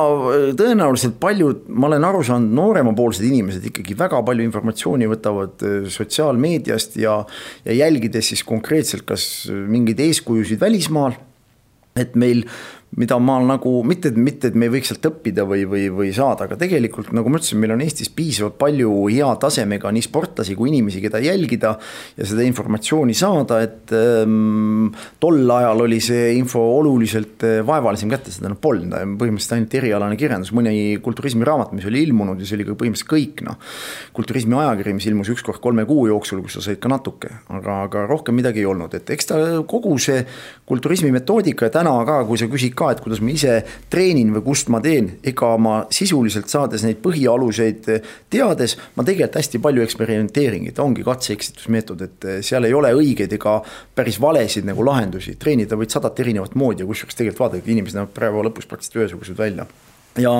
[0.59, 5.65] tõenäoliselt paljud, ma olen aru saanud, nooremapoolsed inimesed ikkagi väga palju informatsiooni võtavad
[5.95, 7.17] sotsiaalmeediast ja,
[7.65, 11.17] ja jälgides siis konkreetselt kas mingeid eeskujusid välismaal.
[11.97, 12.45] et meil
[12.99, 16.45] mida ma nagu mitte, mitte, et me ei võiks sealt õppida või, või, või saada,
[16.45, 20.69] aga tegelikult nagu ma ütlesin, meil on Eestis piisavalt palju hea tasemega nii sportlasi kui
[20.69, 21.73] inimesi, keda jälgida
[22.19, 24.91] ja seda informatsiooni saada, et ähm,
[25.23, 30.19] tol ajal oli see info oluliselt äh, vaevalisem kätte, seda noh polnud, põhimõtteliselt ainult erialane
[30.19, 33.57] kirjandus, mõni kulturismiraamat, mis oli ilmunud ja see oli ka põhimõtteliselt kõik noh.
[34.13, 37.81] kulturismi ajakiri, mis ilmus üks kord kolme kuu jooksul, kus sa said ka natuke, aga,
[37.87, 40.21] aga rohkem midagi ei olnud, et eks ta kogu see
[40.69, 43.59] kulturismi metoodika täna ka, kui sa küsid ka et kuidas ma ise
[43.91, 47.89] treenin või kust ma teen, ega ma sisuliselt saades neid põhialuseid
[48.33, 53.59] teades, ma tegelikult hästi palju eksperimenteeringi, ta ongi katse-eksitusmeetod, et seal ei ole õigeid ega
[53.95, 58.15] päris valesid nagu lahendusi, treenida võid sadat erinevat moodi ja kusjuures tegelikult vaadake, inimesed näevad
[58.17, 59.67] päeva lõpus praktiliselt ühesugused välja
[60.21, 60.33] ja,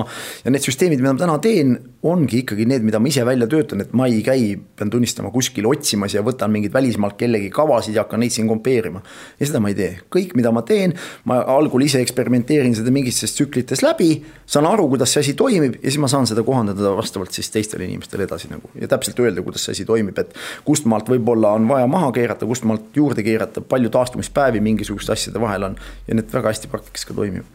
[0.44, 3.82] ja need süsteemid, mida ma täna teen, ongi ikkagi need, mida ma ise välja töötan,
[3.84, 8.04] et ma ei käi, pean tunnistama, kuskil otsimas ja võtan mingeid välismaalt kellegi kavasid ja
[8.04, 9.02] hakkan neid siin kompeerima.
[9.40, 10.96] ja seda ma ei tee, kõik, mida ma teen,
[11.30, 14.12] ma algul ise eksperimenteerin seda mingites tsüklites läbi,
[14.46, 17.88] saan aru, kuidas see asi toimib ja siis ma saan seda kohandada vastavalt siis teistele
[17.88, 18.70] inimestele edasi nagu.
[18.80, 20.36] Ja täpselt öelda, kuidas see asi toimib, et
[20.68, 25.42] kust maalt võib-olla on vaja maha keerata, kust maalt juurde keerata, palju taastumispäevi mingisuguste asjade
[25.42, 25.82] vahel on.
[26.08, 27.48] Ja need väga hästi praktikas ka toimib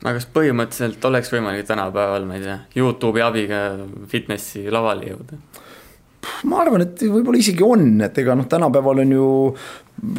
[0.00, 3.64] aga kas põhimõtteliselt oleks võimalik tänapäeval, ma ei tea, Youtube'i abiga
[4.08, 5.40] fitnessi lavale jõuda?
[6.48, 9.28] ma arvan, et võib-olla isegi on, et ega noh, tänapäeval on ju,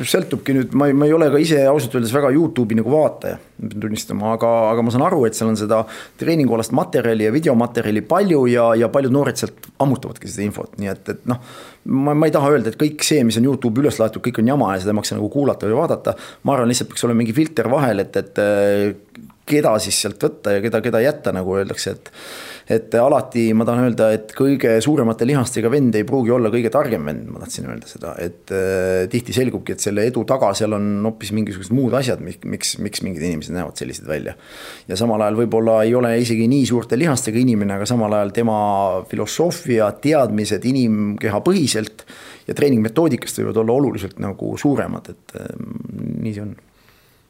[0.05, 3.37] sõltubki nüüd, ma ei, ma ei ole ka ise ausalt öeldes väga Youtube'i nagu vaataja,
[3.61, 5.81] pean tunnistama, aga, aga ma saan aru, et seal on seda
[6.21, 11.13] treeningualast materjali ja videomaterjali palju ja, ja paljud noored sealt ammutavadki seda infot, nii et,
[11.15, 11.41] et noh.
[11.89, 14.53] ma, ma ei taha öelda, et kõik see, mis on Youtube'i üles laetud, kõik on
[14.53, 16.17] jama ja seda ei maksa nagu kuulata või vaadata.
[16.45, 20.61] ma arvan, lihtsalt peaks olema mingi filter vahel, et, et keda siis sealt võtta ja
[20.63, 22.09] keda, keda jätta, nagu öeldakse, et.
[22.71, 27.09] et alati ma tahan öelda, et kõige suuremate lihastega vend ei pruugi olla kõige targem
[27.09, 30.87] vend, ma tahtsin öelda seda, et äh, tihti selgubki, et selle edu taga seal on
[31.09, 34.37] hoopis mingisugused muud asjad, miks, miks mingid inimesed näevad sellised välja.
[34.87, 38.57] ja samal ajal võib-olla ei ole isegi nii suurte lihastega inimene, aga samal ajal tema
[39.11, 42.05] filosoofia, teadmised inimkeha põhiselt
[42.47, 45.55] ja treeningmetoodikast võivad olla oluliselt nagu suuremad, et äh,
[46.21, 46.59] nii see on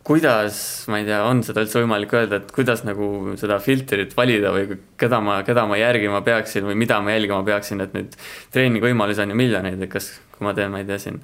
[0.08, 0.58] kuidas,
[0.90, 4.80] ma ei tea, on seda üldse võimalik öelda, et kuidas nagu seda filtrit valida või
[5.00, 8.18] keda ma, keda ma järgima peaksin või mida ma jälgima peaksin, et nüüd
[8.54, 11.22] treeningvõimalusi on ju miljoneid, et kas, kui ma teen, ma ei tea, siin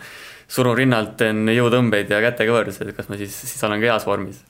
[0.47, 4.43] surun rinnalt, teen jõutõmbeid ja kätekõverdusi, et kas ma siis, siis olen ka heas vormis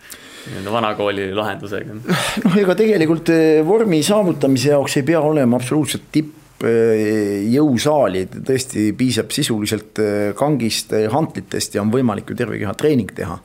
[0.47, 1.95] nii-öelda vanakooli lahendusega?
[2.45, 9.29] noh, ega tegelikult eh, vormi saavutamise jaoks ei pea olema absoluutselt tipp jõusaali, tõesti piisab
[9.35, 13.37] sisuliselt eh, kangist, hantlitest ja on võimalik ju terve keha treening teha.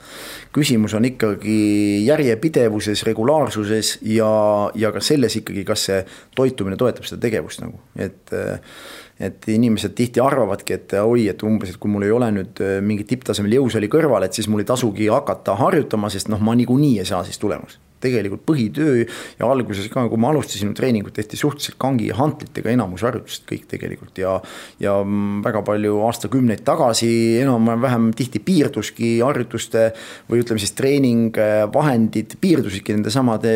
[0.53, 4.33] Küsimus on ikkagi järjepidevuses, regulaarsuses ja,
[4.75, 6.01] ja ka selles ikkagi, kas see
[6.37, 8.37] toitumine toetab seda tegevust nagu, et
[9.23, 13.07] et inimesed tihti arvavadki, et oi, et umbes, et kui mul ei ole nüüd mingit
[13.13, 17.07] tipptasemel jõusaali kõrval, et siis mul ei tasugi hakata harjutama, sest noh, ma niikuinii ei
[17.07, 22.11] saa siis tulemust tegelikult põhitöö ja alguses ka, kui me alustasime treeningut, tehti suhteliselt kangi
[22.11, 24.39] ja hantlitega enamus harjutused kõik tegelikult ja
[24.83, 24.99] ja
[25.45, 29.91] väga palju aastakümneid tagasi enam-vähem tihti piirduski harjutuste
[30.31, 33.55] või ütleme siis treeningvahendid piirdusidki nende samade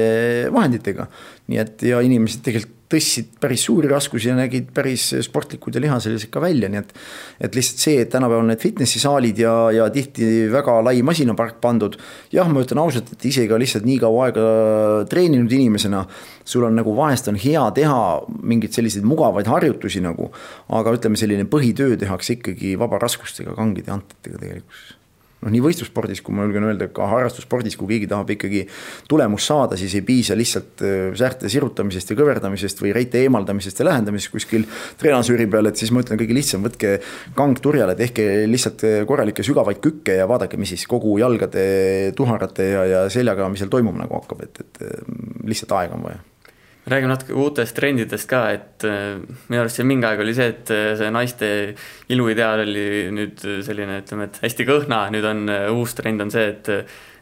[0.55, 1.11] vahenditega.
[1.47, 6.31] nii et ja inimesed tegelikult tõstsid päris suuri raskusi ja nägid päris sportlikud ja lihaselised
[6.33, 6.93] ka välja, nii et.
[7.49, 11.99] et lihtsalt see, et tänapäeval need fitnessi saalid ja, ja tihti väga lai masinapark pandud.
[12.33, 14.47] jah, ma ütlen ausalt, et ise ka lihtsalt nii kaua aega
[15.11, 16.05] treeninud inimesena.
[16.45, 18.03] sul on nagu vahest on hea teha
[18.43, 20.31] mingeid selliseid mugavaid harjutusi nagu.
[20.69, 25.06] aga ütleme, selline põhitöö tehakse ikkagi vabaraskustega, kangide ja antitega tegelikkuses
[25.43, 28.65] noh, nii võistlusspordis, kui ma julgen öelda, ka harrastusspordis, kui keegi tahab ikkagi
[29.11, 33.89] tulemust saada, siis ei piisa lihtsalt äh, särte sirutamisest ja kõverdamisest või reite eemaldamisest ja
[33.91, 34.67] lähendamisest kuskil
[35.01, 36.97] treenasüüri peal, et siis ma ütlen, kõige lihtsam, võtke
[37.37, 41.67] kang turjale, tehke lihtsalt äh, korralikke sügavaid kükke ja vaadake, mis siis kogu jalgade,
[42.17, 45.05] tuharate ja, ja seljaga, mis seal toimuma nagu hakkab, et, et äh,
[45.47, 46.25] lihtsalt aega on vaja
[46.87, 49.19] räägime natuke uutest trendidest ka, et äh,
[49.51, 51.49] minu arust siin mingi aeg oli see, et äh, see naiste
[52.15, 56.49] iluideaal oli nüüd selline, ütleme, et hästi kõhna, nüüd on äh, uus trend on see,
[56.55, 56.73] et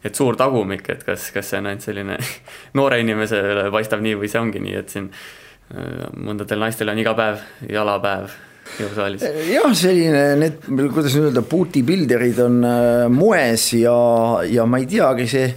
[0.05, 2.19] et suur tagumik, et kas, kas see on ainult selline
[2.77, 5.09] noore inimesele paistab nii või see ongi nii, et siin
[6.21, 8.35] mõndadel naistel on iga päev jalapäev
[8.83, 9.25] jõusaalis.
[9.49, 10.59] jah, selline need,
[10.93, 12.59] kuidas nüüd öelda, booty builder'id on
[13.09, 13.95] moes ja,
[14.45, 15.49] ja ma ei teagi, see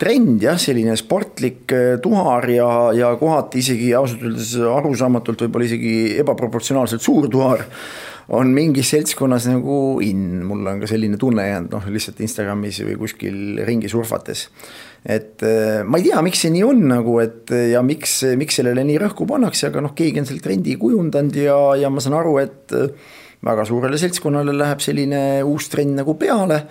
[0.00, 5.94] trend jah, selline sportlik äh, tuhar ja, ja kohati isegi ausalt öeldes arusaamatult võib-olla isegi
[6.22, 7.64] ebaproportsionaalselt suur tuhar
[8.36, 12.96] on mingis seltskonnas nagu in, mul on ka selline tunne jäänud, noh lihtsalt Instagramis või
[13.04, 14.48] kuskil ringi surfates.
[15.06, 18.84] et äh, ma ei tea, miks see nii on nagu, et ja miks, miks sellele
[18.84, 22.40] nii rõhku pannakse, aga noh, keegi on selle trendi kujundanud ja, ja ma saan aru,
[22.42, 22.76] et
[23.44, 26.62] väga suurele seltskonnale läheb selline uus trend nagu peale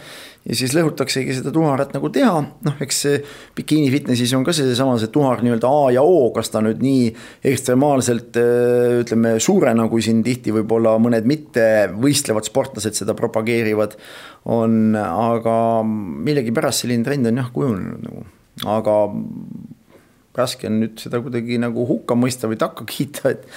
[0.45, 3.21] ja siis lõhutaksegi seda tuharat nagu teha, noh, eks see
[3.57, 7.07] bikiini fitnessis on ka seesama, see tuhar nii-öelda A ja O, kas ta nüüd nii
[7.51, 13.97] ekstremaalselt äh, ütleme, suurena, kui siin tihti võib-olla mõned mitte võistlevad sportlased seda propageerivad,
[14.53, 18.27] on, aga millegipärast selline trend on jah kujunenud nagu,
[18.69, 18.99] aga
[20.39, 23.49] raske on nüüd seda kuidagi nagu hukka mõista või takka kiita, et.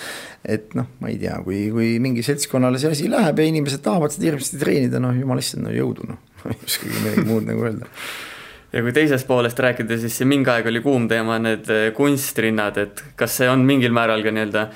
[0.49, 4.15] et noh, ma ei tea, kui, kui mingi seltskonnale see asi läheb ja inimesed tahavad
[4.15, 7.69] seda hirmsasti treenida, noh jumal issand, no jõudu noh, ma ei oskagi midagi muud nagu
[7.69, 7.91] öelda
[8.73, 13.03] ja kui teisest poolest rääkida, siis mingi aeg oli kuum teema need eh, kunstrinnad, et
[13.19, 14.69] kas see on mingil määral ka nii-öelda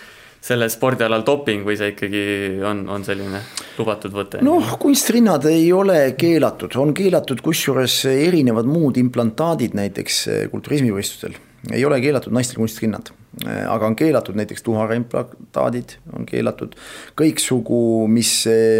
[0.43, 2.23] sellel spordialal doping või see ikkagi
[2.67, 3.43] on, on selline
[3.79, 4.43] lubatud võte?
[4.47, 11.39] noh, kunstrinnad ei ole keelatud, on keelatud kusjuures erinevad muud implantaadid näiteks eh, kulturismivõistlustel
[11.71, 13.13] ei ole keelatud naistel kunstrinnad,
[13.47, 16.75] aga on keelatud näiteks tuharimplantaadid, on keelatud
[17.19, 18.33] kõiksugu, mis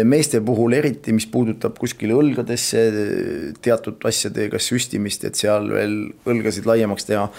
[0.09, 2.83] meeste puhul eriti, mis puudutab kuskile õlgadesse
[3.63, 5.97] teatud asjade, kas süstimist, et seal veel
[6.29, 7.29] õlgasid laiemaks teha.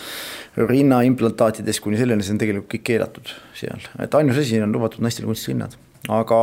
[0.56, 5.26] rinnaimplantaatidest kuni selleni, see on tegelikult kõik keelatud seal, et ainus asi on lubatud naistel
[5.26, 5.74] kunstrinnad,
[6.08, 6.40] aga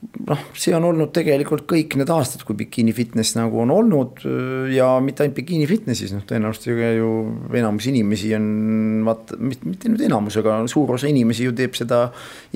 [0.00, 4.22] noh, see on olnud tegelikult kõik need aastad, kui bikiini fitness nagu on olnud
[4.72, 7.10] ja mitte ainult bikiini fitnessis, noh, tõenäoliselt ju
[7.60, 8.48] enamus inimesi on
[9.06, 12.06] vaata, mitte nüüd enamus, aga suur osa inimesi ju teeb seda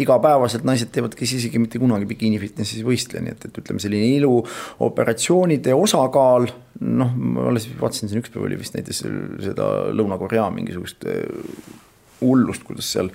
[0.00, 3.82] igapäevaselt, naised teevad, kes isegi mitte kunagi bikiini fitnessis ei võistle, nii et, et ütleme,
[3.82, 6.48] selline iluoperatsioonide osakaal.
[6.84, 9.04] noh, ma alles vaatasin siin üks päev oli vist näiteks
[9.44, 11.06] seda Lõuna-Korea mingisugust
[12.20, 13.10] hullust, kuidas seal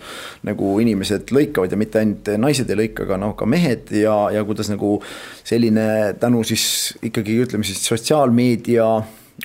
[0.47, 4.43] nagu inimesed lõikavad ja mitte ainult naised ei lõika, aga noh, ka mehed ja, ja
[4.47, 4.97] kuidas nagu
[5.43, 8.89] selline tänu siis ikkagi ütleme siis sotsiaalmeedia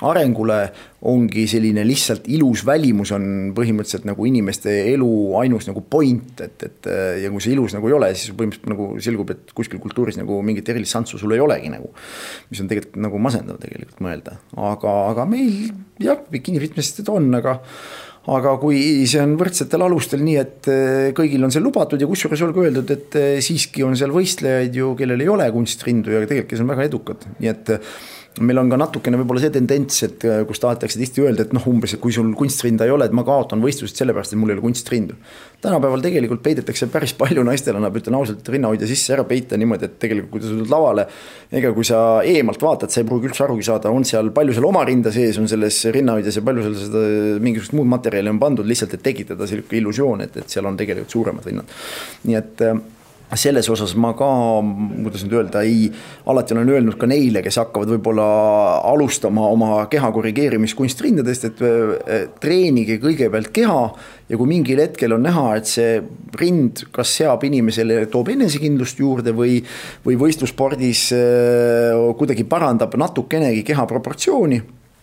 [0.02, 0.58] arengule
[1.06, 6.88] ongi selline lihtsalt ilus välimus on põhimõtteliselt nagu inimeste elu ainus nagu point, et, et
[7.22, 10.40] ja kui see ilus nagu ei ole, siis põhimõtteliselt nagu selgub, et kuskil kultuuris nagu
[10.46, 11.92] mingit erilist santsu sul ei olegi nagu.
[12.50, 15.70] mis on tegelikult nagu masendav tegelikult mõelda, aga, aga meil
[16.02, 17.60] jah, bikini fitness'id on, aga
[18.32, 22.42] aga kui see on võrdsetel alustel, nii et eh, kõigil on see lubatud ja kusjuures
[22.46, 26.52] olgu öeldud, et eh, siiski on seal võistlejaid ju, kellel ei ole kunstrindu ja tegelikult,
[26.54, 27.74] kes on väga edukad, nii et
[28.42, 31.62] meil on ka natukene võib-olla see tendents, et äh, kus tahetakse tihti öelda, et noh,
[31.70, 34.56] umbes, et kui sul kunstrinda ei ole, et ma kaotan võistlused sellepärast, et mul ei
[34.56, 35.14] ole kunstrindu.
[35.64, 39.98] tänapäeval tegelikult peidetakse päris palju naistel annab, ütlen ausalt, rinnahoidja sisse ära peita niimoodi, et
[40.02, 41.06] tegelikult kui sa tuled lavale.
[41.54, 44.66] ega kui sa eemalt vaatad, sa ei pruugi üldse arugi saada, on seal, palju seal
[44.66, 47.04] oma rinda sees on selles rinnahoidjas ja palju seal seda
[47.44, 51.14] mingisugust muud materjali on pandud lihtsalt, et tekitada sihuke illusioon, et, et seal on tegelikult
[51.14, 51.78] suuremad rinnad.
[52.26, 52.82] nii et äh,
[53.40, 54.28] selles osas ma ka,
[55.04, 55.88] kuidas nüüd öelda, ei,
[56.30, 58.26] alati olen öelnud ka neile, kes hakkavad võib-olla
[58.90, 63.80] alustama oma keha korrigeerimist kunstrindadest, et treenige kõigepealt keha.
[64.28, 65.98] ja kui mingil hetkel on näha, et see
[66.40, 69.58] rind kas seab inimesele, toob enesekindlust juurde või,
[70.06, 74.62] või võistlusspordis äh, kuidagi parandab natukenegi keha proportsiooni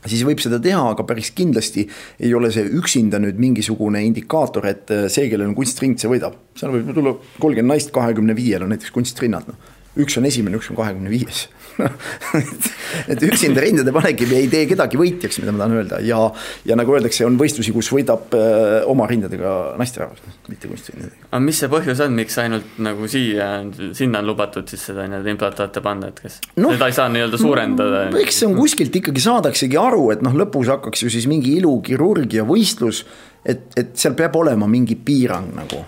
[0.10, 1.86] siis võib seda teha, aga päris kindlasti
[2.20, 6.38] ei ole see üksinda nüüd mingisugune indikaator, et äh, see, kellel on kunstring, see võidab.
[6.58, 9.74] seal võib tulla kolmkümmend naist kahekümne viiel on näiteks kunstrinnad, noh.
[10.02, 11.48] üks on esimene, üks on kahekümne viies
[13.12, 16.20] et üksinda rindade panek ei tee kedagi võitjaks, mida ma tahan öelda ja,
[16.68, 21.30] ja nagu öeldakse, on võistlusi, kus võidab äh, oma rindadega naisterahvas, mitte kunstrindadega.
[21.30, 23.50] aga mis see põhjus on, miks ainult nagu siia,
[23.98, 27.42] sinna on lubatud siis seda nii-öelda implantaate panna, et kas no, seda ei saa nii-öelda
[27.42, 28.04] suurendada?
[28.22, 32.46] eks see on kuskilt ikkagi saadaksegi aru, et noh, lõpus hakkaks ju siis mingi ilukirurgia
[32.48, 33.06] võistlus,
[33.46, 35.86] et, et seal peab olema mingi piirang nagu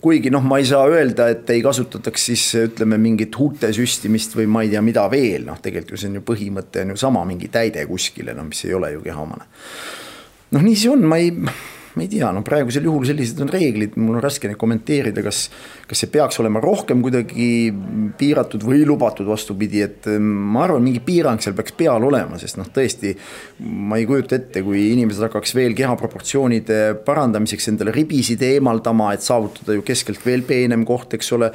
[0.00, 4.46] kuigi noh, ma ei saa öelda, et ei kasutataks siis ütleme mingit huulte süstimist või
[4.50, 7.24] ma ei tea, mida veel, noh, tegelikult ju see on ju põhimõte on ju sama,
[7.28, 9.44] mingi täide kuskile, no mis ei ole ju kehaomane.
[10.56, 11.34] noh, nii see on, ma ei
[11.94, 15.42] ma ei tea, no praegusel juhul sellised on reeglid, mul on raske neid kommenteerida, kas,
[15.90, 17.48] kas see peaks olema rohkem kuidagi
[18.20, 22.60] piiratud või lubatud, vastupidi, et mm, ma arvan, mingi piirang seal peaks peal olema, sest
[22.60, 23.16] noh, tõesti.
[23.90, 29.74] ma ei kujuta ette, kui inimesed hakkaks veel kehaproportsioonide parandamiseks endale ribisid eemaldama, et saavutada
[29.74, 31.50] ju keskelt veel peenem koht, eks ole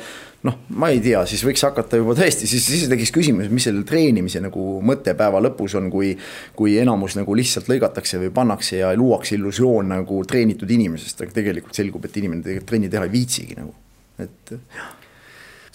[0.46, 3.86] noh, ma ei tea, siis võiks hakata juba tõesti, siis, siis tekiks küsimus, mis selle
[3.88, 6.14] treenimise nagu mõte päeva lõpus on, kui.
[6.56, 11.78] kui enamus nagu lihtsalt lõigatakse või pannakse ja luuakse illusioon nagu treenitud inimesest, aga tegelikult
[11.78, 13.74] selgub, et inimene tegelikult trenni teha ei viitsigi nagu,
[14.22, 14.94] et jah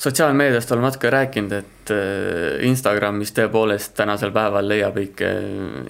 [0.01, 5.29] sotsiaalmeediast oleme natuke rääkinud, et äh, Instagramis tõepoolest tänasel päeval leiab ikka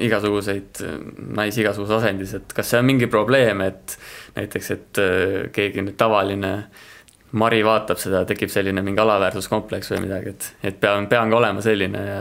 [0.02, 0.96] igasuguseid äh,
[1.38, 3.94] naisi igasuguses asendis, et kas see on mingi probleem, et
[4.34, 6.89] näiteks, et äh, keegi nüüd tavaline äh,
[7.38, 11.62] Mari vaatab seda, tekib selline mingi alaväärsuskompleks või midagi, et, et pean, pean ka olema
[11.62, 12.20] selline ja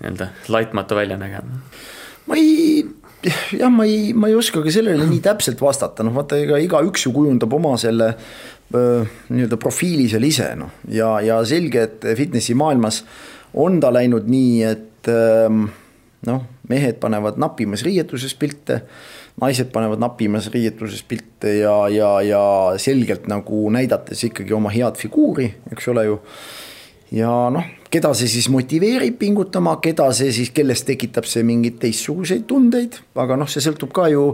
[0.00, 1.60] nii-öelda laitmatu välja nägema.
[2.26, 2.84] ma ei,
[3.58, 7.06] jah, ma ei, ma ei oska ka sellele nii täpselt vastata, noh vaata, ega igaüks
[7.06, 8.14] ju kujundab oma selle
[8.72, 13.02] nii-öelda profiili seal ise noh, ja, ja selge, et fitnessi maailmas
[13.56, 15.12] on ta läinud nii, et
[16.26, 18.80] noh, mehed panevad napimas riietuses pilte
[19.40, 22.44] naised panevad napimas riietuses pilte ja, ja, ja
[22.80, 26.20] selgelt nagu näidates ikkagi oma head figuuri, eks ole ju.
[27.16, 32.46] ja noh, keda see siis motiveerib pingutama, keda see siis, kellest tekitab see mingeid teistsuguseid
[32.48, 34.24] tundeid, aga noh, see sõltub ka ju.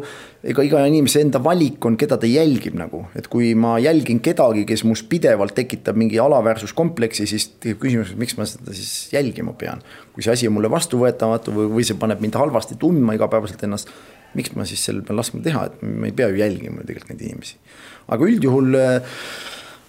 [0.46, 4.64] ega iga inimese enda valik on, keda ta jälgib nagu, et kui ma jälgin kedagi,
[4.70, 9.82] kes must pidevalt tekitab mingi alaväärsuskompleksi, siis tekib küsimus, miks ma seda siis jälgima pean.
[10.14, 13.90] kui see asi on mulle vastuvõetamatu või, või see paneb mind halvasti tundma igapäevaselt ennast
[14.38, 17.26] miks ma siis selle pean laskma teha, et me ei pea ju jälgima tegelikult neid
[17.28, 17.58] inimesi.
[18.12, 19.16] aga üldjuhul äh,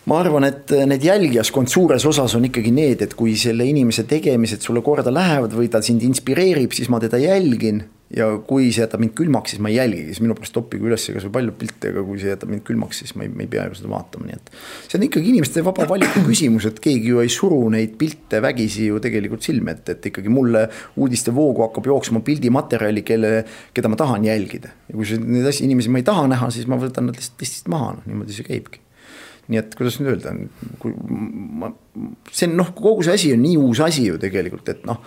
[0.10, 4.08] ma arvan, et äh, need jälgijaskond suures osas on ikkagi need, et kui selle inimese
[4.10, 7.84] tegemised sulle korda lähevad või ta sind inspireerib, siis ma teda jälgin
[8.14, 11.06] ja kui see jätab mind külmaks, siis ma ei jälgigi, siis minu pärast toppige üles
[11.16, 13.66] kasvõi palju pilte, aga kui see jätab mind külmaks, siis ma ei, ma ei pea
[13.70, 14.52] ju seda vaatama, nii et.
[14.86, 18.88] see on ikkagi inimeste vaba valiku küsimus, et keegi ju ei suru neid pilte vägisi
[18.92, 20.68] ju tegelikult silme ette, et ikkagi mulle
[21.02, 23.36] uudistevoogu hakkab jooksma pildimaterjali, kelle,
[23.74, 24.74] keda ma tahan jälgida.
[24.90, 27.72] ja kui neid asju, inimesi ma ei taha näha, siis ma võtan nad lihtsalt listist
[27.74, 28.84] maha, noh niimoodi see käibki
[29.52, 30.32] nii et kuidas nüüd öelda,
[30.80, 31.68] kui ma,
[32.32, 35.02] see on noh, kogu see asi on nii uus asi ju tegelikult, et noh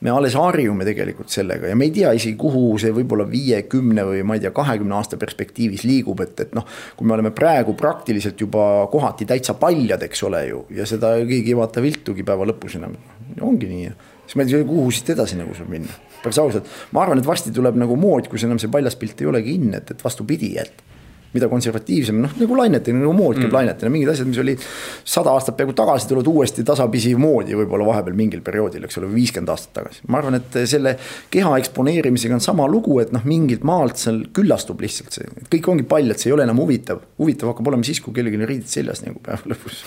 [0.00, 4.04] me alles harjume tegelikult sellega ja me ei tea isegi, kuhu see võib-olla viie, kümne
[4.08, 6.66] või ma ei tea, kahekümne aasta perspektiivis liigub, et, et noh.
[6.96, 11.54] kui me oleme praegu praktiliselt juba kohati täitsa paljad, eks ole ju, ja seda keegi
[11.54, 12.96] ei vaata viltugi päeva lõpus enam.
[13.40, 13.90] ongi nii,
[14.24, 16.70] siis ma ei tea, kuhu siit edasi nagu saab minna, päris ausalt.
[16.96, 19.74] ma arvan, et varsti tuleb nagu mood, kus enam see paljas pilt ei olegi in,
[19.76, 20.88] et, et vastupidi, et
[21.34, 23.56] mida konservatiivsem, noh nagu lainetena, nagu mood käib mm.
[23.56, 24.64] lainetena, mingid asjad, mis olid
[25.04, 29.52] sada aastat peaaegu tagasi, tulevad uuesti tasapisi moodi võib-olla vahepeal mingil perioodil, eks ole, viiskümmend
[29.54, 30.04] aastat tagasi.
[30.10, 30.96] ma arvan, et selle
[31.32, 35.86] keha eksponeerimisega on sama lugu, et noh, mingilt maalt seal küllastub lihtsalt see, kõik ongi
[35.90, 37.04] paljad, see ei ole enam huvitav.
[37.20, 39.84] huvitav hakkab olema siis, kui kellelgi on riided seljas nagu päeva lõpus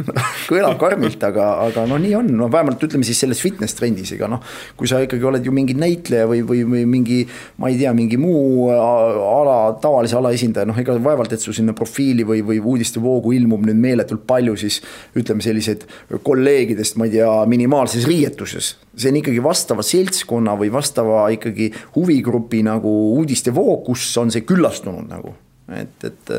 [0.50, 4.28] kõlab karmilt, aga, aga no nii on, no vähemalt ütleme siis selles fitness trendis, ega
[4.30, 4.42] noh.
[4.78, 7.20] kui sa ikkagi oled ju mingi näitleja või, või, või mingi,
[7.62, 11.74] ma ei tea, mingi muu ala, tavalise ala esindaja noh, ega vaevalt, et sul sinna
[11.76, 14.80] profiili või, või uudistevoogu ilmub nüüd meeletult palju siis
[15.18, 15.86] ütleme, selliseid
[16.24, 18.74] kolleegidest, ma ei tea, minimaalses riietuses.
[18.96, 25.08] see on ikkagi vastava seltskonna või vastava ikkagi huvigrupi nagu uudistevoog, kus on see küllastunud
[25.08, 25.34] nagu,
[25.72, 26.36] et, et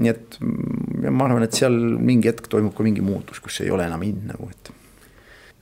[0.00, 0.36] nii et
[1.10, 4.22] ma arvan, et seal mingi hetk toimub ka mingi muutus, kus ei ole enam in
[4.30, 4.72] nagu, et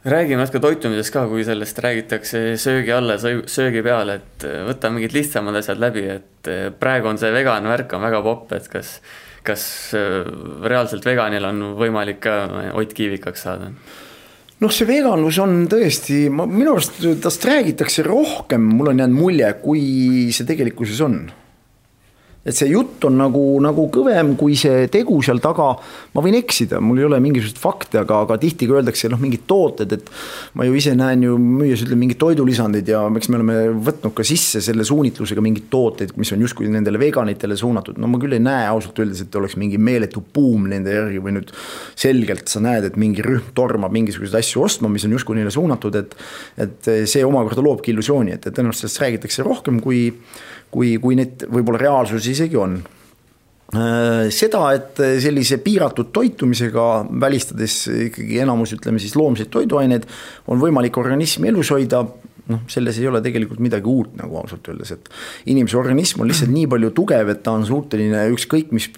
[0.08, 5.14] räägime natuke toitumisest ka, kui sellest räägitakse söögi alla, söögi peale, et äh, võta mingid
[5.16, 8.98] lihtsamad asjad läbi, et äh, praegu on see vegan värk on väga popp, et kas,
[9.46, 9.64] kas
[9.98, 10.20] äh,
[10.64, 12.38] reaalselt veganil on võimalik ka
[12.78, 13.72] Ott Kiivikaks saada?
[14.58, 19.52] noh, see veganlus on tõesti, ma minu arust tast räägitakse rohkem, mul on jäänud mulje,
[19.62, 19.84] kui
[20.34, 21.20] see tegelikkuses on
[22.48, 25.68] et see jutt on nagu, nagu kõvem kui see tegu seal taga.
[26.14, 29.44] ma võin eksida, mul ei ole mingisuguseid fakte, aga, aga tihti ka öeldakse noh, mingid
[29.50, 30.08] tooted, et
[30.58, 34.26] ma ju ise näen ju müües ütleme mingeid toidulisandeid ja eks me oleme võtnud ka
[34.26, 38.00] sisse selle suunitlusega mingeid tooteid, mis on justkui nendele veganitele suunatud.
[38.00, 41.36] no ma küll ei näe ausalt öeldes, et oleks mingi meeletu buum nende järgi või
[41.38, 41.52] nüüd
[41.98, 46.00] selgelt sa näed, et mingi rühm tormab mingisuguseid asju ostma, mis on justkui neile suunatud,
[46.00, 46.16] et
[46.58, 50.08] et see omakorda loobki illusiooni, et, et tõenäoliselt sellest räägitakse rohkem, kui
[50.74, 52.78] kui, kui need võib-olla reaalsuses isegi on.
[53.68, 56.86] Äh, seda, et sellise piiratud toitumisega
[57.20, 60.06] välistades ikkagi enamus, ütleme siis loomseid toiduaineid,
[60.48, 62.00] on võimalik organismi elus hoida,
[62.48, 65.10] noh, selles ei ole tegelikult midagi uut nagu ausalt öeldes, et
[65.52, 68.88] inimese organism on lihtsalt nii palju tugev, et ta on suuteline ükskõik mis,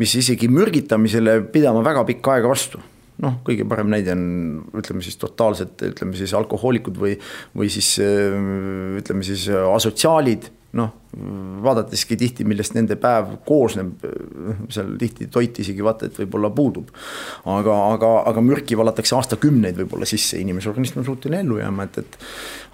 [0.00, 2.80] mis isegi mürgitamisele pidama väga pikka aega vastu.
[3.18, 4.20] Noh, kõige parem näide on
[4.78, 7.16] ütleme siis totaalsed, ütleme siis alkohoolikud või,
[7.50, 10.46] või siis ütleme siis asotsiaalid
[10.76, 10.90] noh,
[11.64, 14.02] vaadateski tihti, millest nende päev koosneb,
[14.72, 16.90] seal tihti toit isegi vaata, et võib-olla puudub.
[17.48, 21.98] aga, aga, aga mürki valatakse aastakümneid võib-olla sisse, inimese organism on suuteline ellu jääma, et,
[22.02, 22.18] et.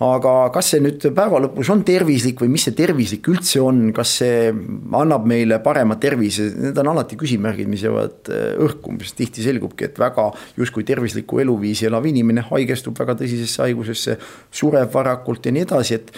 [0.03, 4.17] aga kas see nüüd päeva lõpus on tervislik või mis see tervislik üldse on, kas
[4.19, 9.47] see annab meile parema tervise, need on alati küsimärgid, mis jäävad äh, õhku, mis tihti
[9.47, 14.19] selgubki, et väga justkui tervislikku eluviisi elav inimene haigestub väga tõsisesse haigusesse,
[14.51, 16.13] sureb varakult ja nii edasi, et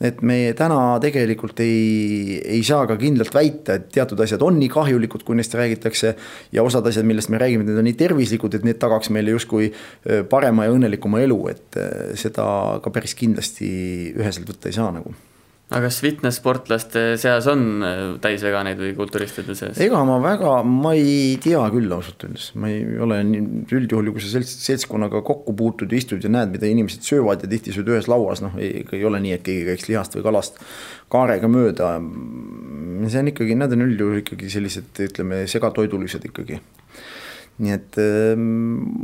[0.00, 4.70] et me täna tegelikult ei, ei saa ka kindlalt väita, et teatud asjad on nii
[4.72, 6.14] kahjulikud, kui neist räägitakse.
[6.52, 9.72] ja osad asjad, millest me räägime, need on nii tervislikud, et need tagaks meile justkui
[10.30, 11.80] parema ja õnnelikuma elu, et
[12.18, 12.48] seda
[12.82, 13.70] ka päris kindlasti
[14.16, 15.14] üheselt võtta ei saa nagu
[15.68, 19.76] aga kas fitness-sportlaste seas on äh, täisveganeid või kulturistide seas?
[19.84, 23.20] ega ma väga, ma ei tea küll ausalt öeldes, ma ei ole
[23.76, 27.52] üldjuhul, kui sa selts, seltskonnaga kokku puutud ja istud ja näed, mida inimesed söövad ja
[27.52, 30.56] tihti sööd ühes lauas, noh, ei, ei ole nii, et keegi käiks lihast või kalast
[31.12, 31.94] kaarega mööda.
[33.08, 36.62] see on ikkagi, need on üldjuhul ikkagi sellised, ütleme, segatoidulised ikkagi
[37.58, 38.42] nii et ehm,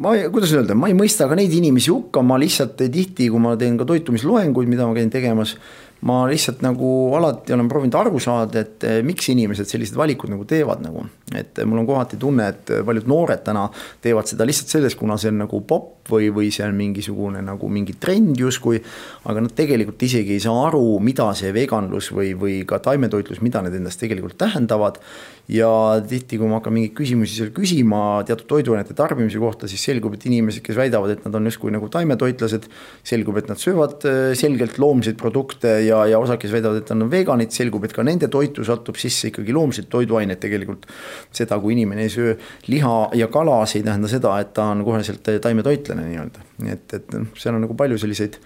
[0.02, 3.56] ma, kuidas öelda, ma ei mõista ka neid inimesi hukka, ma lihtsalt tihti, kui ma
[3.58, 5.56] teen ka toitumisloenguid, mida ma käin tegemas
[6.04, 10.44] ma lihtsalt nagu alati olen proovinud aru saada, et eh, miks inimesed sellised valikud nagu
[10.48, 11.06] teevad nagu.
[11.34, 13.64] et mul on kohati tunne, et paljud noored täna
[14.04, 17.68] teevad seda lihtsalt selles, kuna see on nagu popp või, või see on mingisugune nagu
[17.72, 18.82] mingi trend justkui.
[19.24, 23.62] aga nad tegelikult isegi ei saa aru, mida see veganlus või, või ka taimetoitlus, mida
[23.64, 25.00] need endast tegelikult tähendavad
[25.48, 25.68] ja
[26.08, 30.24] tihti, kui ma hakkan mingeid küsimusi seal küsima teatud toiduainete tarbimise kohta, siis selgub, et
[30.24, 32.68] inimesed, kes väidavad, et nad on justkui nagu taimetoitlased,
[33.04, 37.04] selgub, et nad söövad äh, selgelt loomseid produkte ja, ja osad, kes väidavad, et nad
[37.04, 40.88] on veganid, selgub, et ka nende toitu satub sisse ikkagi loomseid toiduaineid tegelikult.
[41.34, 42.34] seda, kui inimene ei söö
[42.72, 46.86] liha ja kala, see ei tähenda seda, et ta on koheselt taimetoitlane nii-öelda, nii et,
[46.98, 48.38] et noh, seal on nagu palju selliseid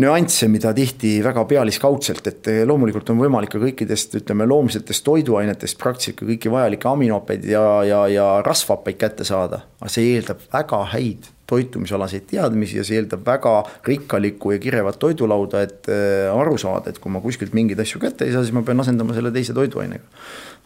[0.00, 6.18] nüansse, mida tihti väga pealiskaudselt, et loomulikult on võimalik ka kõikidest, ütleme, loomsetest toiduainetest praktiliselt
[6.20, 9.64] ka kõiki vajalikke aminohappeid ja, ja, ja rasvhappeid kätte saada.
[9.80, 13.52] aga see eeldab väga häid toitumisalaseid teadmisi ja see eeldab väga
[13.86, 18.26] rikkalikku ja kirevat toidulauda, et äh, aru saada, et kui ma kuskilt mingeid asju kätte
[18.26, 20.04] ei saa, siis ma pean asendama selle teise toiduainega.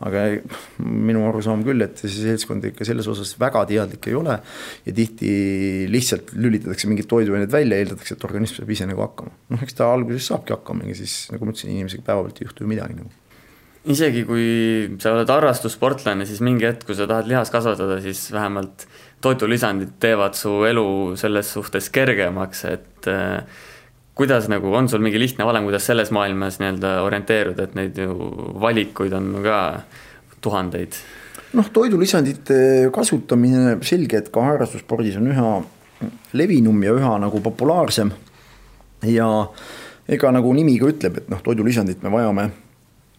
[0.01, 0.21] aga
[0.81, 4.39] minu arusaam küll, et see seltskond ikka selles osas väga teadlik ei ole
[4.87, 5.33] ja tihti
[5.93, 9.35] lihtsalt lülitatakse mingid toiduained välja, eeldatakse, et organism saab ise nagu hakkama.
[9.53, 12.65] noh, eks ta alguses saabki hakkama ja siis nagu ma ütlesin, inimesega päevapealt ei juhtu
[12.65, 13.13] ju midagi nagu
[13.89, 14.47] isegi kui
[15.01, 18.85] sa oled harrastussportlane, siis mingi hetk, kui sa tahad lihast kasvatada, siis vähemalt
[19.21, 23.43] toidulisandid teevad su elu selles suhtes kergemaks, et äh,
[24.17, 28.15] kuidas nagu, on sul mingi lihtne valem, kuidas selles maailmas nii-öelda orienteeruda, et neid ju
[28.61, 29.59] valikuid on ka
[30.45, 30.97] tuhandeid?
[31.57, 35.53] noh, toidulisandite kasutamine, selge, et ka harrastusspordis on üha
[36.39, 38.13] levinum ja üha nagu populaarsem.
[39.09, 39.29] ja
[40.09, 42.51] ega nagu nimi ka ütleb, et noh, toidulisandit me vajame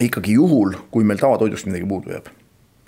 [0.02, 2.30] ikkagi juhul, kui meil tavatoidust midagi puudu jääb.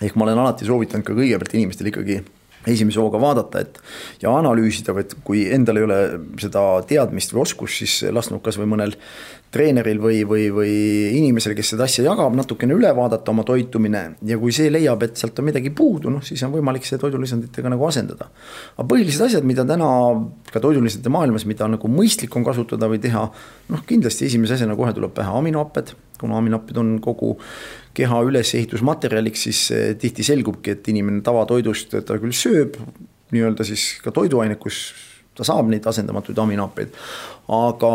[0.02, 2.22] ehk ma olen alati soovitanud ka kõigepealt inimestel ikkagi
[2.70, 3.78] esimese hooga vaadata, et
[4.22, 6.00] ja analüüsida, et kui endal ei ole
[6.40, 8.96] seda teadmist või oskust, siis lasknud kasvõi mõnel
[9.54, 10.72] treeneril või, või, või
[11.14, 15.20] inimesel, kes seda asja jagab, natukene üle vaadata oma toitumine ja kui see leiab, et
[15.20, 18.30] sealt on midagi puudu, noh siis on võimalik see toidulisanditega nagu asendada.
[18.74, 19.90] aga põhilised asjad, mida täna
[20.50, 23.28] ka toidulisandite maailmas, mida nagu mõistlik on kasutada või teha,
[23.70, 27.36] noh kindlasti esimese asjana kohe tuleb pähe aminohapped, kuna aminohapped on kogu
[27.94, 32.78] keha ülesehitusmaterjaliks, siis eh, tihti selgubki, et inimene tavatoidust ta küll sööb
[33.34, 34.92] nii-öelda siis ka toiduainet, kus
[35.34, 36.94] ta saab neid asendamatuid aminohappeid.
[37.54, 37.92] aga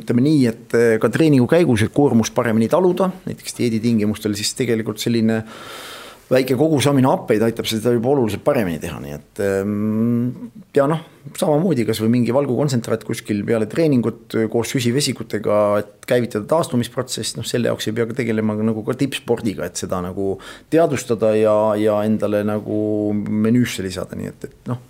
[0.00, 5.00] ütleme nii, et eh, ka treeningu käigus, et koormust paremini taluda, näiteks dieeditingimustel, siis tegelikult
[5.02, 5.42] selline
[6.30, 11.04] väike kogus aminohappeid aitab seda juba oluliselt paremini teha, nii et ehm, ja noh,
[11.34, 17.88] samamoodi kasvõi mingi valgukontsentraat kuskil peale treeningut koos süsivesikutega, et käivitada taastumisprotsess, noh selle jaoks
[17.88, 20.36] ei pea ka tegelema nagu ka tippspordiga, et seda nagu
[20.72, 22.78] teadvustada ja, ja endale nagu
[23.14, 24.80] menüüsse lisada, nii et, et noh.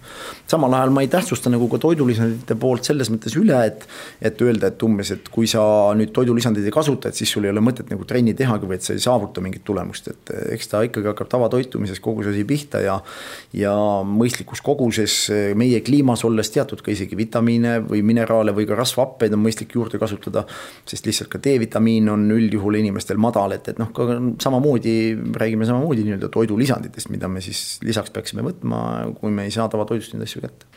[0.51, 3.87] samal ajal ma ei tähtsusta nagu ka toidulisandite poolt selles mõttes üle, et,
[4.21, 5.63] et öelda, et umbes, et kui sa
[5.97, 8.87] nüüd toidulisandeid ei kasuta, et siis sul ei ole mõtet nagu trenni tehagi või et
[8.87, 12.85] sa ei saavuta mingit tulemust, et eks ta ikkagi hakkab tavatoitumises kogu see asi pihta
[12.85, 13.01] ja.
[13.57, 13.73] ja
[14.05, 15.17] mõistlikus koguses
[15.57, 20.01] meie kliimas olles teatud ka isegi vitamiine või mineraale või ka rasvhappeid on mõistlik juurde
[20.03, 20.45] kasutada.
[20.87, 24.97] sest lihtsalt ka D-vitamiin on üldjuhul inimestel madal, et, et noh, ka samamoodi
[25.37, 28.81] räägime samamoodi nii-öelda toidulisanditest, mida me siis lisaks peaksime võtma,
[29.21, 30.69] kui me ei saa tavatoidust neid asju kätte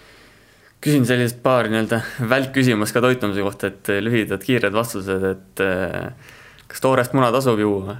[0.79, 1.99] küsin sellist paar nii-öelda
[2.31, 6.35] välkküsimust ka toitumise kohta, et lühidad kiired vastused, et eh,
[6.71, 7.97] kas toorest muna tasub juua?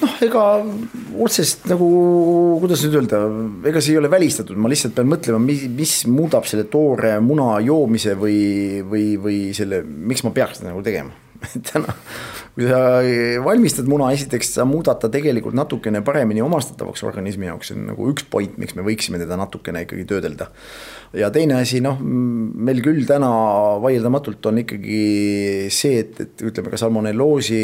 [0.00, 0.44] Noh, ega
[1.20, 1.88] otsest nagu,
[2.62, 3.22] kuidas nüüd öelda,
[3.70, 7.56] ega see ei ole välistatud, ma lihtsalt pean mõtlema, mis, mis muudab selle toore muna
[7.64, 8.38] joomise või,
[8.86, 11.12] või, või selle, miks ma peaks seda nagu tegema
[11.70, 11.92] täna,
[12.54, 12.80] kui sa
[13.44, 18.08] valmistad muna, esiteks sa muudad ta tegelikult natukene paremini omastatavaks organismi jaoks, see on nagu
[18.12, 20.50] üks point, miks me võiksime teda natukene ikkagi töödelda.
[21.16, 23.30] ja teine asi, noh, meil küll täna
[23.82, 25.00] vaieldamatult on ikkagi
[25.72, 27.62] see, et, et ütleme ka salmonelloosi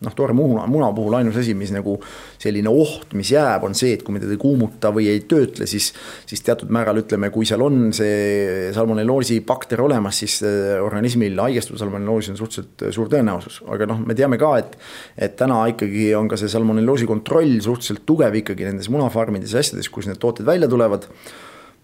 [0.00, 1.98] noh, toore muna, muna puhul ainus asi, mis nagu
[2.40, 5.68] selline oht, mis jääb, on see, et kui me teda ei kuumuta või ei töötle,
[5.68, 5.90] siis,
[6.28, 11.82] siis teatud määral ütleme, kui seal on see salmonelloosi bakter olemas, siis äh, organismil haigestuda
[11.84, 14.80] salmonelloosi on suhteliselt äh, suur tõenäosus, aga noh, me teame ka, et,
[15.28, 19.92] et täna ikkagi on ka see salmonelloosi kontroll suhteliselt tugev ikkagi nendes munafarmides ja asjades,
[19.92, 21.08] kus need tooted välja tulevad.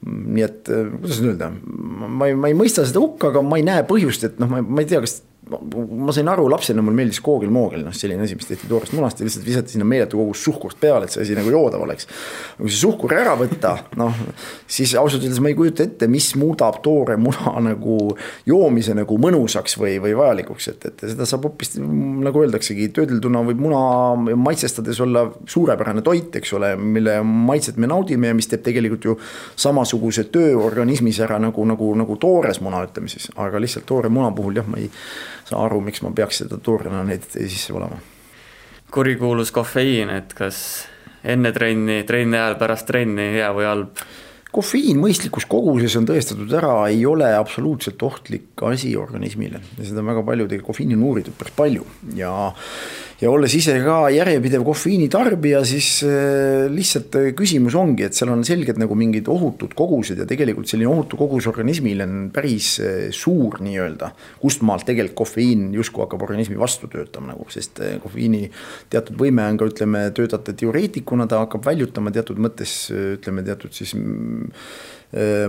[0.07, 3.61] Nii et äh, kuidas nüüd öelda, ma ei, ma ei mõista seda hukka, aga ma
[3.61, 6.99] ei näe põhjust, et noh, ma, ma ei tea, kas ma sain aru, lapsena mulle
[6.99, 10.41] meeldis koogel-moogel, noh selline asi, mis tehti toorest munast ja lihtsalt visati sinna meeletu kogus
[10.43, 12.09] suhkrust peale, et see asi nagu joodav oleks.
[12.59, 14.17] kui see suhkur ära võtta, noh
[14.67, 17.99] siis ausalt öeldes ma ei kujuta ette, mis muudab toore muna nagu
[18.49, 23.63] joomise nagu mõnusaks või, või vajalikuks, et, et seda saab hoopis nagu öeldaksegi, töödelduna võib
[23.69, 29.07] muna maitsestades olla suurepärane toit, eks ole, mille maitset me naudime ja mis teeb tegelikult
[29.07, 29.15] ju
[29.55, 34.35] samasuguse töö organismis ära nagu, nagu, nagu toores muna, ütleme siis, aga lihtsalt toore muna
[34.35, 34.91] puhul jah, ma ei
[35.47, 37.99] saa aru, miks ma peaks seda toorena neid sisse valama.
[38.93, 40.59] kurikuulus kofeiin, et kas
[41.27, 44.07] enne trenni, trenni ajal, pärast trenni, hea või halb?
[44.57, 50.13] kofeiin mõistlikus koguses on tõestatud ära, ei ole absoluutselt ohtlik asi organismile ja seda on
[50.15, 51.85] väga palju, tegelikult kofeiini on uuritud päris palju
[52.17, 52.31] ja
[53.21, 58.33] ja olles ise ka järjepidev kofeiini tarbija, siis äh, lihtsalt äh, küsimus ongi, et seal
[58.35, 62.99] on selged nagu mingid ohutud kogused ja tegelikult selline ohutu kogus organismil on päris äh,
[63.17, 64.11] suur nii-öelda.
[64.43, 68.51] kust maalt tegelikult kofeiin justkui hakkab organismi vastu töötama nagu, sest kofeiini
[68.93, 73.95] teatud võime on ka ütleme, töötada diureetikuna, ta hakkab väljutama teatud mõttes ütleme teatud siis
[73.97, 74.53] mm,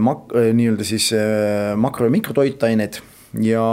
[0.03, 1.11] mak-, nii-öelda siis
[1.76, 3.01] makro- ja mikrotoitained
[3.43, 3.63] ja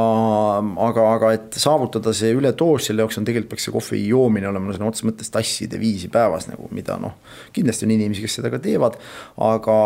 [0.87, 4.75] aga, aga et saavutada see üledoos, selle jaoks on tegelikult peaks see kohvi joomine olema
[4.75, 7.17] sõna otseses mõttes tasside viisi päevas nagu, mida noh.
[7.55, 8.99] kindlasti on inimesi, kes seda ka teevad,
[9.47, 9.77] aga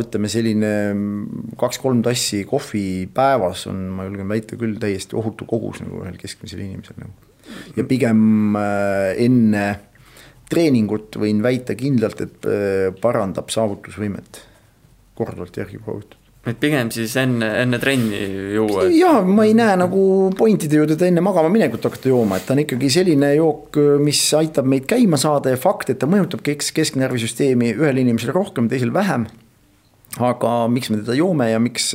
[0.00, 0.72] ütleme, selline
[1.60, 6.62] kaks-kolm tassi kohvi päevas on, ma julgen väita küll täiesti ohutu kogus nagu ühel keskmisel
[6.64, 7.12] inimesel nagu.
[7.76, 9.66] ja pigem äh, enne
[10.48, 14.40] treeningut võin väita kindlalt, et äh, parandab saavutusvõimet,
[15.18, 18.20] korduvalt järgi proovitud et pigem siis enne, enne trenni
[18.56, 18.94] juua et...?
[18.98, 20.02] ja ma ei näe nagu
[20.38, 24.22] pointide ju teda enne magama minekut hakata jooma, et ta on ikkagi selline jook, mis
[24.38, 28.94] aitab meid käima saada ja fakt, et ta mõjutab kesk, kesknärvisüsteemi ühel inimesel rohkem, teisel
[28.94, 29.28] vähem.
[30.18, 31.92] aga miks me teda joome ja miks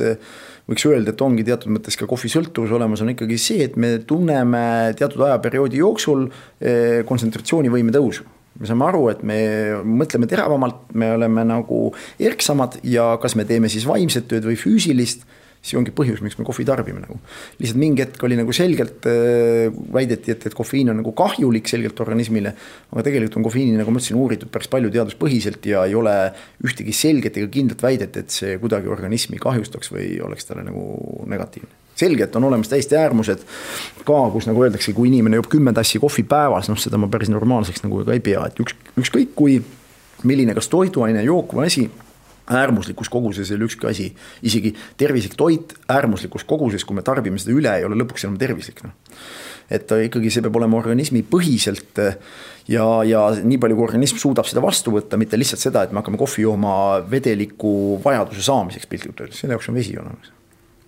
[0.70, 4.94] võiks öelda, et ongi teatud mõttes ka kohvisõltuvus olemas, on ikkagi see, et me tunneme
[4.96, 8.24] teatud ajaperioodi jooksul eh, kontsentratsioonivõime tõusu
[8.60, 9.38] me saame aru, et me
[9.82, 11.86] mõtleme teravamalt, me oleme nagu
[12.22, 15.26] erksamad ja kas me teeme siis vaimset tööd või füüsilist,
[15.64, 17.16] siis ongi põhjus, miks me kohvi tarbime nagu.
[17.58, 22.00] lihtsalt mingi hetk oli nagu selgelt äh, väideti, et, et kofeiin on nagu kahjulik selgelt
[22.04, 22.54] organismile.
[22.92, 26.14] aga tegelikult on kofeiini, nagu ma ütlesin, uuritud päris palju teaduspõhiselt ja ei ole
[26.64, 31.83] ühtegi selget ega kindlat väidet, et see kuidagi organismi kahjustaks või oleks talle nagu negatiivne
[31.98, 33.44] selge, et on olemas täiesti äärmused
[34.04, 37.32] ka, kus nagu öeldakse, kui inimene joob kümme tassi kohvi päevas, noh, seda ma päris
[37.32, 39.60] normaalseks nagu ka ei pea, et üks, ükskõik kui
[40.24, 41.86] milline, kas toiduaine, jook või asi
[42.50, 44.10] äärmuslikus koguses ei ole ükski asi,
[44.44, 48.82] isegi tervislik toit äärmuslikus koguses, kui me tarbime seda üle, ei ole lõpuks enam tervislik,
[48.84, 48.92] noh.
[49.72, 52.02] et ikkagi see peab olema organismi põhiselt
[52.68, 56.02] ja, ja nii palju, kui organism suudab seda vastu võtta, mitte lihtsalt seda, et me
[56.02, 56.76] hakkame kohvi jooma
[57.08, 60.34] vedeliku vajaduse saamiseks piltlikult öeldes, selle jaoks on vesi olemas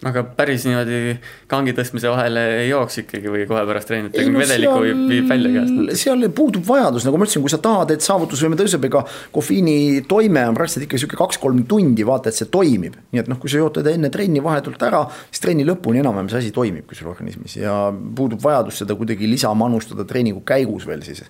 [0.05, 1.15] aga päris niimoodi
[1.49, 5.53] kangi tõstmise vahele ei jooks ikkagi või kohe pärast treenit, no, vedeliku viib, viib välja
[5.55, 6.03] käest?
[6.03, 9.01] seal puudub vajadus, nagu ma ütlesin, kui sa tahad, et saavutusvõime tõuseb, ega
[9.33, 12.99] kofeiini toime on praktiliselt ikka sihuke kaks-kolm tundi, vaata, et see toimib.
[13.15, 16.29] nii et noh, kui sa jood teda enne trenni vahetult ära, siis trenni lõpuni enam-vähem
[16.33, 21.25] see asi toimibki sul organismis ja puudub vajadus seda kuidagi lisamanustada treeningu käigus veel siis.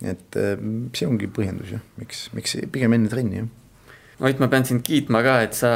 [0.00, 0.56] et eh,
[0.96, 3.54] see ongi põhjendus jah, miks, miks pigem enne trenni jah
[4.16, 5.70] Ott, ma pean sind kiitma ka, et sa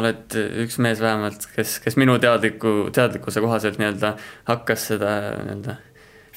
[0.00, 4.16] oled üks mees vähemalt, kes, kes minu teadliku, teadlikkuse kohaselt nii-öelda
[4.48, 5.12] hakkas seda
[5.44, 5.76] nii-öelda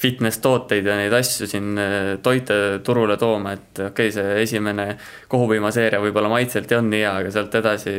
[0.01, 4.87] fitness tooteid ja neid asju siin äh, toite turule tooma, et okei okay,, see esimene
[5.31, 7.93] kohupiimaseeria võib-olla maitselt ei olnud nii hea, aga sealt edasi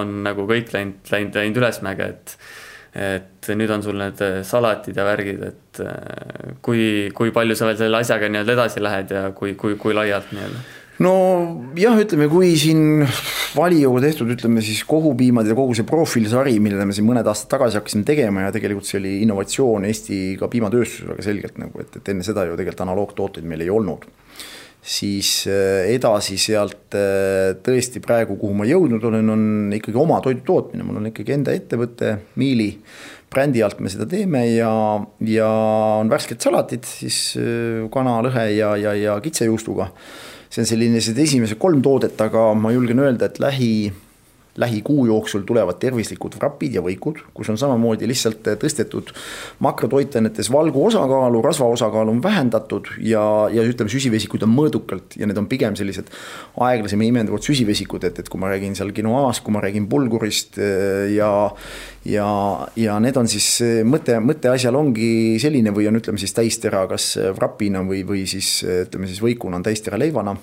[0.00, 2.38] on nagu kõik läinud, läinud, läinud ülesmäge, et
[2.94, 7.80] et nüüd on sul need salatid ja värgid, et äh, kui, kui palju sa veel
[7.80, 10.62] selle asjaga nii-öelda edasi lähed ja kui, kui, kui laialt nii-öelda
[11.02, 13.02] nojah, ütleme, kui siin
[13.54, 17.80] Valioga tehtud, ütleme siis kohupiimad ja kogu see profiilsari, millele me siin mõned aastad tagasi
[17.80, 22.12] hakkasime tegema ja tegelikult see oli innovatsioon Eesti ka piimatööstuses väga selgelt nagu, et, et
[22.12, 24.06] enne seda ju tegelikult analoogtooteid meil ei olnud.
[24.84, 30.44] siis äh, edasi sealt äh, tõesti praegu, kuhu ma jõudnud olen, on ikkagi oma toidu
[30.44, 32.68] tootmine, mul on ikkagi enda ettevõte, Miili
[33.34, 34.70] brändi alt me seda teeme ja,
[35.26, 35.48] ja
[36.02, 39.88] on värsked salatid siis äh, kana, lõhe ja, ja, ja kitsejuustuga
[40.54, 43.70] see on selline, esimesed kolm toodet, aga ma julgen öelda, et lähi
[44.56, 49.10] lähikuu jooksul tulevad tervislikud vrapid ja võikud, kus on samamoodi lihtsalt tõstetud
[49.64, 55.40] makrotoitainetes valgu osakaalu, rasva osakaalu on vähendatud ja, ja ütleme, süsivesikuid on mõõdukalt ja need
[55.40, 56.12] on pigem sellised
[56.62, 61.10] aeglasema imenduvad süsivesikud, et, et kui ma räägin seal quinoaast, kui ma räägin bulgurist eh,
[61.16, 61.32] ja
[62.04, 62.28] ja,
[62.76, 63.48] ja need on siis
[63.88, 68.60] mõte, mõte asjal ongi selline või on, ütleme siis täistera, kas vrapina või, või siis
[68.62, 70.36] ütleme siis võikuna on täistera leivana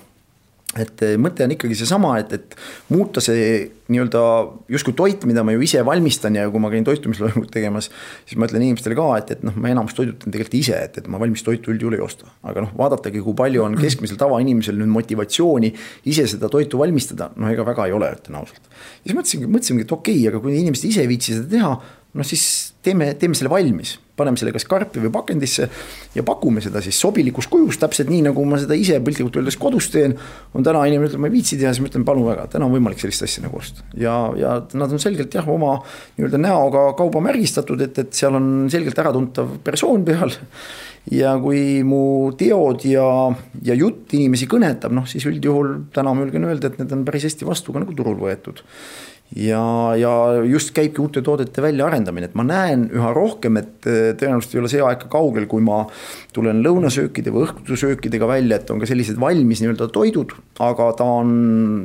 [0.80, 2.54] et eh, mõte on ikkagi seesama, et, et
[2.92, 3.44] muuta see
[3.92, 4.22] nii-öelda
[4.72, 7.90] justkui toit, mida ma ju ise valmistan ja kui ma käin toitumisloomingut tegemas,
[8.28, 11.10] siis ma ütlen inimestele ka, et, et noh, ma enamus toidutan tegelikult ise, et, et
[11.12, 12.30] ma valmis toitu üldjuhul ei osta.
[12.48, 15.74] aga noh, vaadatagi, kui palju on keskmisel tavainimesel nüüd motivatsiooni
[16.08, 18.72] ise seda toitu valmistada, noh, ega väga ei ole, ütlen ausalt.
[19.02, 21.74] siis mõtlesingi, mõtlesimegi, et okei okay,, aga kui inimesed ise ei viitsi seda teha,
[22.12, 22.44] noh siis
[22.84, 25.68] teeme, teeme selle valmis paneme selle kas karpi või pakendisse
[26.16, 29.88] ja pakume seda siis sobilikus kujus, täpselt nii, nagu ma seda ise piltlikult öeldes kodus
[29.92, 30.14] teen.
[30.52, 32.74] on täna inimene ütleb, ma ei viitsi teha, siis ma ütlen, palun väga, täna on
[32.76, 33.84] võimalik sellist asja nagu osta.
[33.96, 35.78] ja, ja nad on selgelt jah, oma
[36.18, 40.36] nii-öelda näoga kauba märgistatud, et, et seal on selgelt äratuntav persoon peal.
[41.10, 42.02] ja kui mu
[42.38, 43.06] teod ja,
[43.64, 47.30] ja jutt inimesi kõnetab, noh siis üldjuhul täna ma julgen öelda, et need on päris
[47.30, 48.60] hästi vastu ka nagu turul võetud
[49.36, 49.62] ja,
[49.96, 50.12] ja
[50.44, 54.72] just käibki uute toodete väljaarendamine, et ma näen üha rohkem, et eh, tõenäoliselt ei ole
[54.72, 55.82] see aeg ka kaugel, kui ma
[56.34, 61.32] tulen lõunasöökide või õhtusöökidega välja, et on ka sellised valmis nii-öelda toidud, aga ta on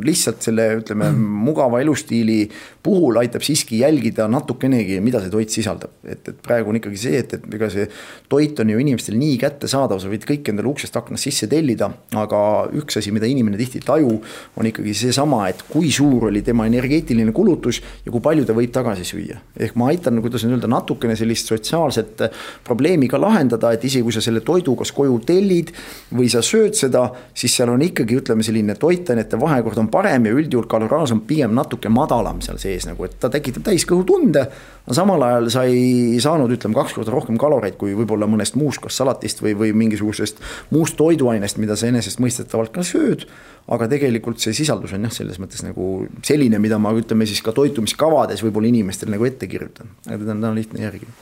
[0.06, 1.12] lihtsalt selle, ütleme,
[1.48, 2.46] mugava elustiili
[2.84, 5.96] puhul aitab siiski jälgida natukenegi, mida see toit sisaldab.
[6.08, 7.88] et, et praegu on ikkagi see, et, et ega see
[8.32, 12.42] toit on ju inimestele nii kättesaadav, sa võid kõik endale uksest aknast sisse tellida, aga
[12.76, 14.14] üks asi, mida inimene tihti ei taju,
[14.60, 18.74] on ikkagi seesama, et kui suur oli tema energeetiline kulutus ja kui palju ta võib
[18.74, 19.38] tagasi süüa.
[19.60, 22.26] ehk ma aitan, kuidas nüüd öelda, natukene sellist sotsiaalset
[22.66, 25.74] probleemi ka lahendada, et isegi kui sa selle toidu kas koju tellid
[26.14, 27.08] või sa sööd seda,
[27.38, 31.54] siis seal on ikkagi, ütleme, selline toitainete vahekord on parem ja üldjuhul kaloraaž on pigem
[31.58, 34.48] natuke madalam seal sees nagu, et ta tekitab täiskõhutunde.
[34.88, 38.82] aga samal ajal sa ei saanud, ütleme, kaks korda rohkem kaloreid kui võib-olla mõnest muust,
[38.84, 43.28] kas salatist või, või mingisugusest muust toiduainest, mida sa enesestmõistetavalt ka sööd
[43.68, 47.54] aga tegelikult see sisaldus on jah, selles mõttes nagu selline, mida ma ütleme siis ka
[47.56, 51.16] toitumiskavades võib-olla inimestele nagu ette kirjutan, aga teda on täna lihtne järgida.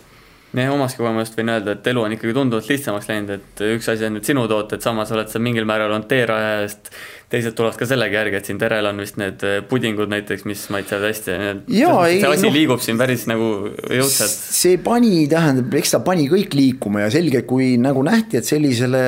[0.55, 4.05] Meie omast kogemusest võin öelda, et elu on ikkagi tunduvalt lihtsamaks läinud, et üks asi
[4.07, 6.93] on nüüd sinu tooted, samas oled sa mingil määral olnud teeraja eest
[7.35, 10.63] teised tulevad ka sellega järgi, et siin Terel on vist need eh, pudingud näiteks, mis
[10.73, 11.35] maitsevad hästi.
[11.67, 13.49] see asi no, liigub siin päris nagu
[13.91, 14.35] jõudsalt.
[14.59, 19.03] see pani, tähendab, eks ta pani kõik liikuma ja selge, kui nagu nähti, et sellisele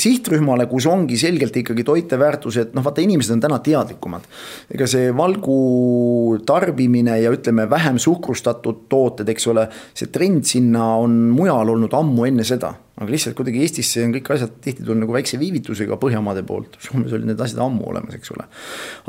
[0.00, 4.28] sihtrühmale, kus ongi selgelt ikkagi toiteväärtused, noh, vaata, inimesed on täna teadlikumad.
[4.70, 11.18] ega see valgu tarbimine ja ütleme, vähem suhkrustatud tooted, eks ole, see trend sinna on
[11.34, 15.14] mujal olnud ammu enne seda aga lihtsalt kuidagi Eestisse on kõik asjad tihti tulnud nagu
[15.16, 18.44] väikse viivitusega Põhjamaade poolt, Soomes olid need asjad ammu olemas, eks ole.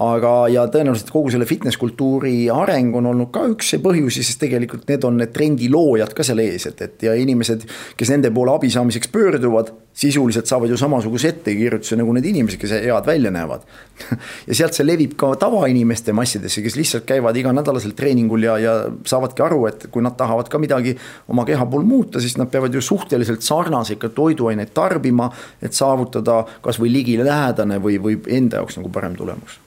[0.05, 4.87] aga, ja tõenäoliselt kogu selle fitness kultuuri areng on olnud ka üks põhjusi, sest tegelikult
[4.91, 7.67] need on need trendi loojad ka seal ees, et, et ja inimesed,
[7.99, 12.71] kes nende poole abi saamiseks pöörduvad sisuliselt saavad ju samasuguse ettekirjutuse nagu need inimesed, kes
[12.71, 13.65] head välja näevad.
[14.47, 18.75] ja sealt see levib ka tavainimeste massidesse, kes lihtsalt käivad iganädalaselt treeningul ja, ja
[19.07, 20.95] saavadki aru, et kui nad tahavad ka midagi
[21.31, 23.43] oma keha puhul muuta, siis nad peavad ju suhteliselt
[23.81, 25.29] sarnaseid ka toiduaineid tarbima,
[25.61, 29.59] et saavutada kasvõi ligilähedane või, või enda jaoks nagu parem tulemus,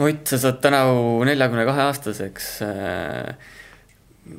[0.00, 2.60] Ott, sa saad tänavu neljakümne kahe aastaseks.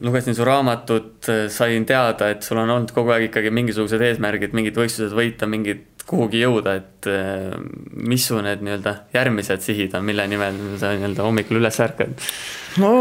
[0.02, 4.78] lugesin su raamatut, sain teada, et sul on olnud kogu aeg ikkagi mingisugused eesmärgid, mingid
[4.80, 7.53] võistlused võita, mingid kuhugi jõuda, et äh,
[8.07, 12.15] mis su need nii-öelda järgmised sihid on, mille nimel sa nii-öelda hommikul üles ärkad?
[12.82, 12.91] no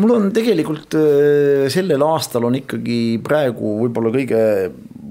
[0.00, 4.42] mul on tegelikult äh, sellel aastal on ikkagi praegu võib-olla kõige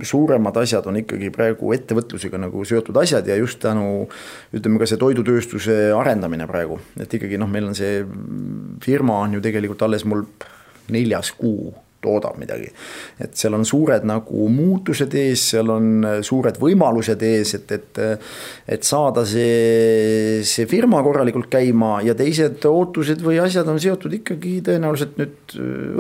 [0.06, 4.06] suuremad asjad on ikkagi praegu ettevõtlusega nagu seotud asjad ja just tänu
[4.56, 8.04] ütleme ka see toidutööstuse arendamine praegu, et ikkagi noh, meil on see
[8.86, 10.26] firma on ju tegelikult alles mul
[10.94, 11.74] neljas kuu
[12.04, 12.70] toodab midagi.
[13.20, 18.02] et seal on suured nagu muutused ees, seal on suured võimalused ees, et, et,
[18.76, 24.60] et saada see, see firma korralikult käima ja teised ootused või asjad on seotud ikkagi
[24.70, 25.56] tõenäoliselt nüüd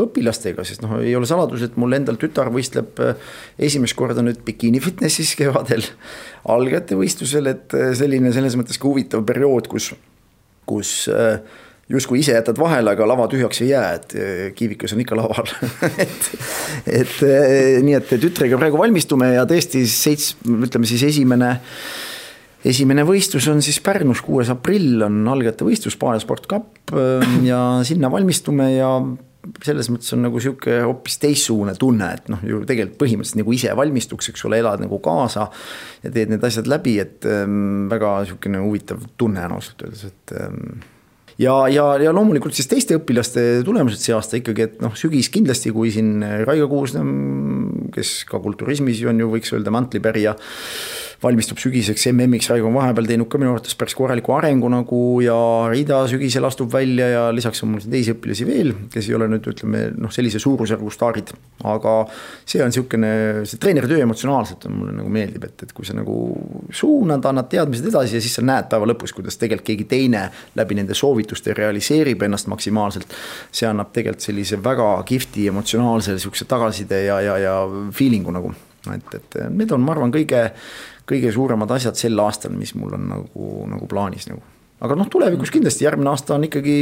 [0.05, 2.99] õpilastega, sest noh, ei ole saladus, et mul endal tütar võistleb
[3.59, 5.83] esimest korda nüüd bikiini fitnessis kevadel
[6.55, 9.91] algajate võistlusel, et selline selles mõttes ka huvitav periood, kus,
[10.69, 11.41] kus äh,
[11.89, 15.49] justkui ise jätad vahele, aga lava tühjaks ei jää, et eh, kiivikas on ikka laval.
[16.05, 16.29] Et,
[16.85, 21.55] et eh, nii, et tütrega praegu valmistume ja tõesti seits-, ütleme siis esimene
[22.69, 27.63] esimene võistlus on siis Pärnus, kuues aprill on algajate võistlus, Paane Sport Cup eh, ja
[27.87, 28.93] sinna valmistume ja
[29.63, 33.73] selles mõttes on nagu sihuke hoopis teistsugune tunne, et noh, ju tegelikult põhimõtteliselt nagu ise
[33.79, 35.47] valmistuks, eks ole, elad nagu kaasa
[36.03, 40.35] ja teed need asjad läbi, et ähm, väga sihukene huvitav tunne on ausalt öeldes, et
[40.37, 40.83] ähm,
[41.39, 45.73] ja, ja, ja loomulikult siis teiste õpilaste tulemused see aasta ikkagi, et noh, sügis kindlasti,
[45.75, 50.35] kui siin Raigo Kuusnõmm, kes ka kulturismis on ju, võiks öelda mantlipärija
[51.23, 55.35] valmistub sügiseks MM-iks, Raigo on vahepeal teinud ka minu arvates päris korraliku arengu nagu ja
[55.71, 59.27] Rida sügisel astub välja ja lisaks on mul siin teisi õpilasi veel, kes ei ole
[59.31, 61.33] nüüd ütleme noh, sellise suurusjärgu staarid.
[61.67, 61.95] aga
[62.47, 63.11] see on niisugune,
[63.49, 66.15] see treeneri töö emotsionaalselt on mulle nagu meeldib, et, et kui sa nagu
[66.71, 70.23] suunad, annad teadmised edasi ja siis sa näed päeva lõpus, kuidas tegelikult keegi teine
[70.55, 73.11] läbi nende soovituste realiseerib ennast maksimaalselt.
[73.51, 77.59] see annab tegelikult sellise väga kihvti emotsionaalse sihukese tagasiside ja, ja, ja
[77.91, 78.55] feeling'u nagu
[78.87, 80.45] et, et need on, ma arvan, kõige,
[81.09, 84.45] kõige suuremad asjad sel aastal, mis mul on nagu, nagu plaanis nagu
[84.79, 86.75] aga noh, tulevikus kindlasti järgmine aasta on ikkagi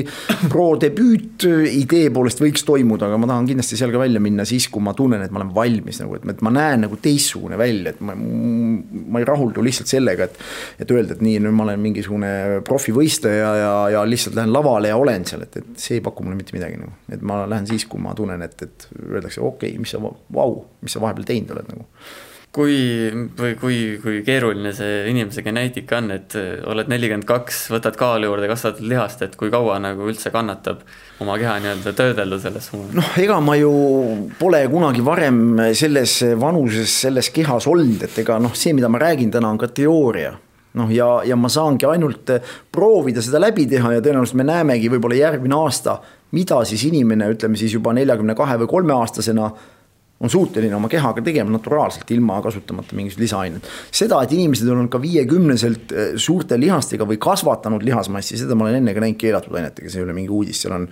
[0.52, 4.68] pro debüüt idee poolest võiks toimuda, aga ma tahan kindlasti seal ka välja minna siis,
[4.74, 8.04] kui ma tunnen, et ma olen valmis nagu, et ma näen nagu teistsugune välja, et
[8.06, 10.38] ma, ma ei rahuldu lihtsalt sellega, et.
[10.84, 12.32] et öelda, et nii, nüüd ma olen mingisugune
[12.68, 16.38] profivõistleja ja, ja lihtsalt lähen lavale ja olen seal, et, et see ei paku mulle
[16.38, 16.94] mitte midagi nagu.
[17.12, 20.62] et ma lähen siis, kui ma tunnen, et, et öeldakse, okei okay,, mis sa, vau,
[20.86, 21.90] mis sa vahepeal teinud oled nagu
[22.56, 22.78] kui
[23.38, 28.30] või kui, kui keeruline see inimese geneetika on, et äh, oled nelikümmend kaks, võtad kaalu
[28.30, 30.82] juurde, kasvatad lihast, et kui kaua nagu üldse kannatab
[31.24, 32.96] oma keha nii-öelda töödelda selles suunas?
[32.98, 33.72] noh, ega ma ju
[34.40, 39.34] pole kunagi varem selles vanuses selles kehas olnud, et ega noh, see, mida ma räägin
[39.34, 40.34] täna, on ka teooria
[40.78, 42.32] noh, ja, ja ma saangi ainult
[42.74, 46.00] proovida seda läbi teha ja tõenäoliselt me näemegi võib-olla järgmine aasta,
[46.36, 49.52] mida siis inimene, ütleme siis juba neljakümne kahe või kolme aastasena
[50.20, 53.72] on suuteline oma kehaga tegema naturaalselt, ilma kasutamata mingisuguseid lisaaineid.
[54.02, 58.82] seda, et inimesed on ka viiekümneselt eh, suurte lihastega või kasvatanud lihasmassi, seda ma olen
[58.82, 60.88] enne ka näinud keelatud ainetega, see ei ole mingi uudis, seal on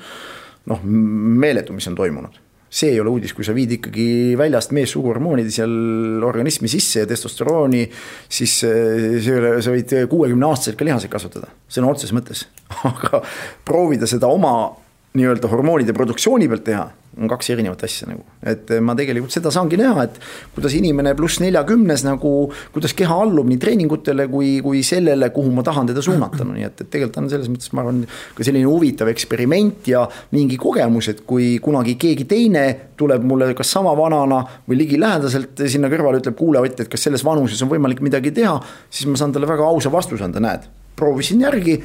[0.72, 2.41] noh, meeletu, mis on toimunud
[2.76, 7.85] see ei ole uudis, kui sa viid ikkagi väljast meessuguhormoonid seal organismi sisse ja testosterooni,
[8.27, 12.45] siis eh, see ei ole, sa võid kuuekümne aastaselt ka lihaseid kasvatada, sõna otseses mõttes.
[12.91, 13.23] aga
[13.65, 14.76] proovida seda oma
[15.15, 16.85] nii-öelda hormoonide produktsiooni pealt teha
[17.15, 20.17] on kaks erinevat asja nagu, et ma tegelikult seda saangi näha, et
[20.55, 22.31] kuidas inimene pluss neljakümnes nagu,
[22.75, 26.67] kuidas keha allub nii treeningutele kui, kui sellele, kuhu ma tahan teda suunata, no nii
[26.67, 28.03] et, et tegelikult on selles mõttes, ma arvan,
[28.35, 30.03] ka selline huvitav eksperiment ja
[30.35, 32.65] mingi kogemus, et kui kunagi keegi teine
[32.99, 37.23] tuleb mulle kas sama vanana või ligilähedaselt sinna kõrvale, ütleb, kuule Ott, et kas selles
[37.23, 38.57] vanuses on võimalik midagi teha,
[38.89, 40.65] siis ma saan talle väga ausa vastuse anda, näed
[40.95, 41.75] proovisin järgi,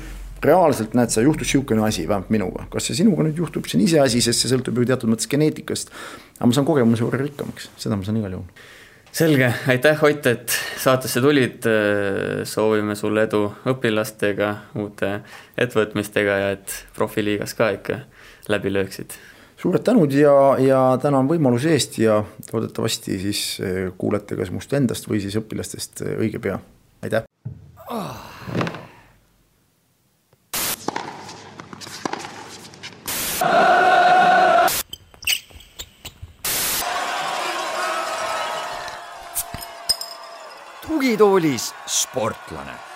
[0.45, 3.87] reaalselt näed sa, juhtus sihukene asi vähemalt minuga, kas see sinuga nüüd juhtub, see on
[3.87, 5.93] iseasi, sest see sõltub ju teatud mõttes geneetikast.
[6.39, 8.69] aga ma saan kogemuse võrra rikkamaks, seda ma saan igal juhul.
[9.12, 11.67] selge, aitäh Ott, et saatesse tulid.
[12.45, 13.43] soovime sulle edu
[13.73, 15.21] õpilastega, uute
[15.59, 18.01] ettevõtmistega ja et profiliigas ka ikka
[18.49, 19.19] läbi lööksid.
[19.61, 22.23] suured tänud ja, ja tänan võimaluse eest ja
[22.53, 23.61] loodetavasti siis
[23.99, 26.61] kuulete kas must endast või siis õpilastest õige pea,
[27.05, 27.29] aitäh
[27.91, 28.80] oh..
[40.87, 42.90] Tugitoolis sportlane